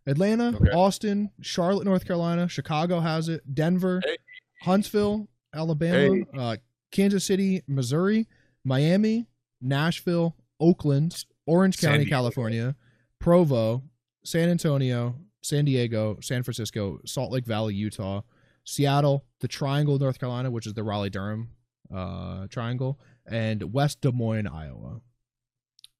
[0.06, 0.70] Atlanta, Okay.
[0.70, 3.42] Austin, Charlotte, North Carolina, Chicago has it.
[3.52, 4.16] Denver, Hey.
[4.62, 6.56] Huntsville, Alabama, uh,
[6.92, 8.28] Kansas City, Missouri,
[8.64, 9.26] Miami,
[9.60, 12.74] Nashville, Oakland, Orange County, California,
[13.20, 13.82] Provo,
[14.24, 18.22] San Antonio, San Diego, San Francisco, Salt Lake Valley, Utah,
[18.64, 21.50] Seattle, the Triangle, North Carolina, which is the Raleigh Durham
[21.94, 25.00] uh, Triangle, and West Des Moines, Iowa.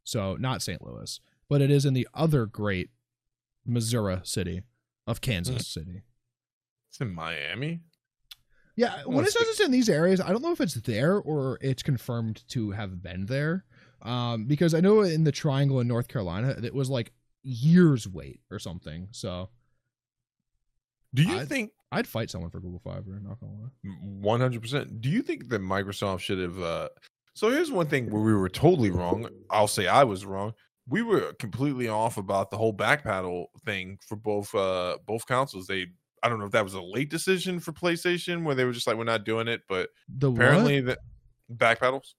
[0.05, 0.83] So not St.
[0.83, 2.91] Louis, but it is in the other great
[3.65, 4.63] Missouri city
[5.07, 6.03] of Kansas City.
[6.91, 7.81] It's in Miami.
[8.77, 11.59] Yeah, when it says it's in these areas, I don't know if it's there or
[11.63, 13.65] it's confirmed to have been there.
[14.03, 18.41] Um, because I know in the Triangle in North Carolina, it was like years wait
[18.51, 19.09] or something.
[19.13, 19.49] So
[21.15, 23.19] Do you I- think I'd fight someone for Google Fiber.
[23.23, 23.91] Not gonna lie.
[24.03, 25.01] One hundred percent.
[25.01, 26.61] Do you think that Microsoft should have?
[26.61, 26.89] Uh...
[27.35, 29.29] So here's one thing where we were totally wrong.
[29.51, 30.53] I'll say I was wrong.
[30.89, 35.67] We were completely off about the whole back paddle thing for both uh both consoles.
[35.69, 35.87] They
[36.23, 38.87] I don't know if that was a late decision for PlayStation where they were just
[38.87, 40.99] like we're not doing it, but The apparently what?
[41.49, 42.15] the back paddles.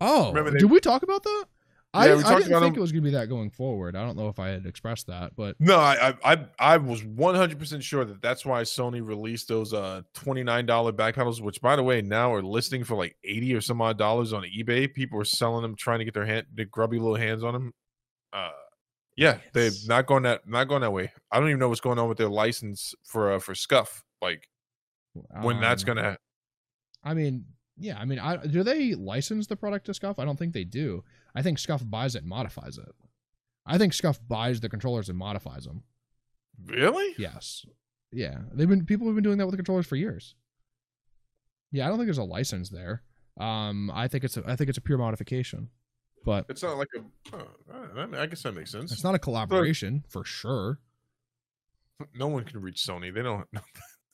[0.00, 1.44] Oh, remember they- did we talk about that?
[1.92, 3.96] I, Yeah, we I didn't think them- it was gonna be that going forward.
[3.96, 7.02] I don't know if I had expressed that, but No, I I I, I was
[7.02, 11.16] one hundred percent sure that that's why Sony released those uh twenty nine dollar back
[11.16, 14.32] paddles, which by the way now are listing for like eighty or some odd dollars
[14.32, 14.92] on eBay.
[14.94, 17.74] People are selling them, trying to get their hand, their grubby little hands on them.
[18.32, 18.50] Uh,
[19.16, 21.10] yeah, they're not going that not going that way.
[21.32, 24.04] I don't even know what's going on with their license for uh, for Scuff.
[24.22, 24.48] Like
[25.42, 26.18] when that's um, gonna.
[27.02, 27.46] I mean,
[27.80, 27.98] yeah.
[27.98, 30.18] I mean, I do they license the product to Scuff?
[30.18, 31.02] I don't think they do.
[31.34, 32.94] I think Scuff buys it and modifies it.
[33.66, 35.82] I think Scuff buys the controllers and modifies them.
[36.66, 37.14] Really?
[37.18, 37.64] Yes.
[38.12, 38.38] Yeah.
[38.52, 40.34] They've been people have been doing that with the controllers for years.
[41.72, 43.02] Yeah, I don't think there's a license there.
[43.38, 45.68] Um, I think it's a, I think it's a pure modification,
[46.24, 47.36] but It's not like a.
[47.36, 47.46] Oh,
[47.96, 48.90] I- I guess that makes sense.
[48.92, 50.78] it's not a collaboration for sure.
[52.14, 53.12] No one can reach Sony.
[53.14, 53.46] They don't.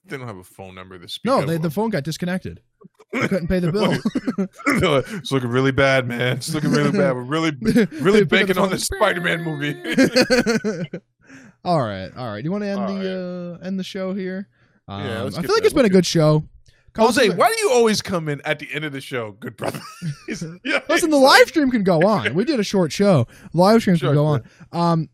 [0.09, 1.24] They don't have a phone number to speak.
[1.24, 2.60] No, they, the phone got disconnected.
[3.22, 3.97] Couldn't pay the bill.
[5.18, 6.36] It's looking really bad, man.
[6.36, 7.14] It's looking really bad.
[7.14, 9.74] We're really, really They pick up banking on this Spider-Man movie.
[11.64, 12.40] all right, all right.
[12.43, 14.48] Do you want to end All the uh, end the show here?
[14.88, 15.64] Um, Yeah, I feel like that.
[15.64, 16.48] it's been a good show.
[16.97, 19.80] Jose, why do you always come in at the end of the show, good brother?
[20.64, 22.32] yeah, Listen, the live stream can go on.
[22.34, 23.26] We did a short show.
[23.52, 24.43] Live stream sure, can go on.
[24.72, 25.09] Um,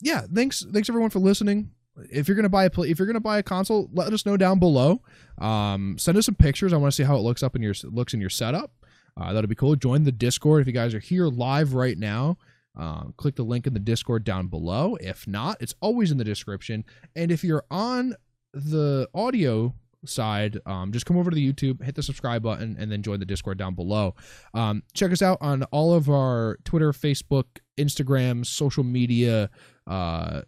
[0.00, 1.72] yeah, thanks, thanks everyone for listening.
[2.10, 4.58] If you're gonna buy a if you're gonna buy a console, let us know down
[4.58, 5.02] below.
[5.38, 6.72] Um, send us some pictures.
[6.72, 8.72] I want to see how it looks up in your looks in your setup.
[9.18, 9.76] Uh, that'll be cool.
[9.76, 12.36] Join the Discord if you guys are here live right now.
[12.78, 14.96] Uh, click the link in the Discord down below.
[15.00, 16.84] If not, it's always in the description.
[17.14, 18.14] And if you're on
[18.52, 19.74] the audio
[20.04, 23.18] side, um, just come over to the YouTube, hit the subscribe button, and then join
[23.18, 24.14] the Discord down below.
[24.52, 27.44] Um, check us out on all of our Twitter, Facebook,
[27.78, 29.48] Instagram, social media
[29.86, 30.42] uh,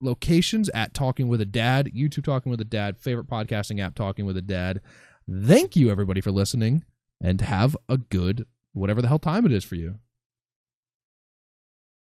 [0.00, 4.26] locations at Talking with a Dad, YouTube Talking with a Dad, favorite podcasting app Talking
[4.26, 4.80] with a Dad.
[5.30, 6.84] Thank you, everybody, for listening,
[7.20, 9.98] and have a good whatever the hell time it is for you.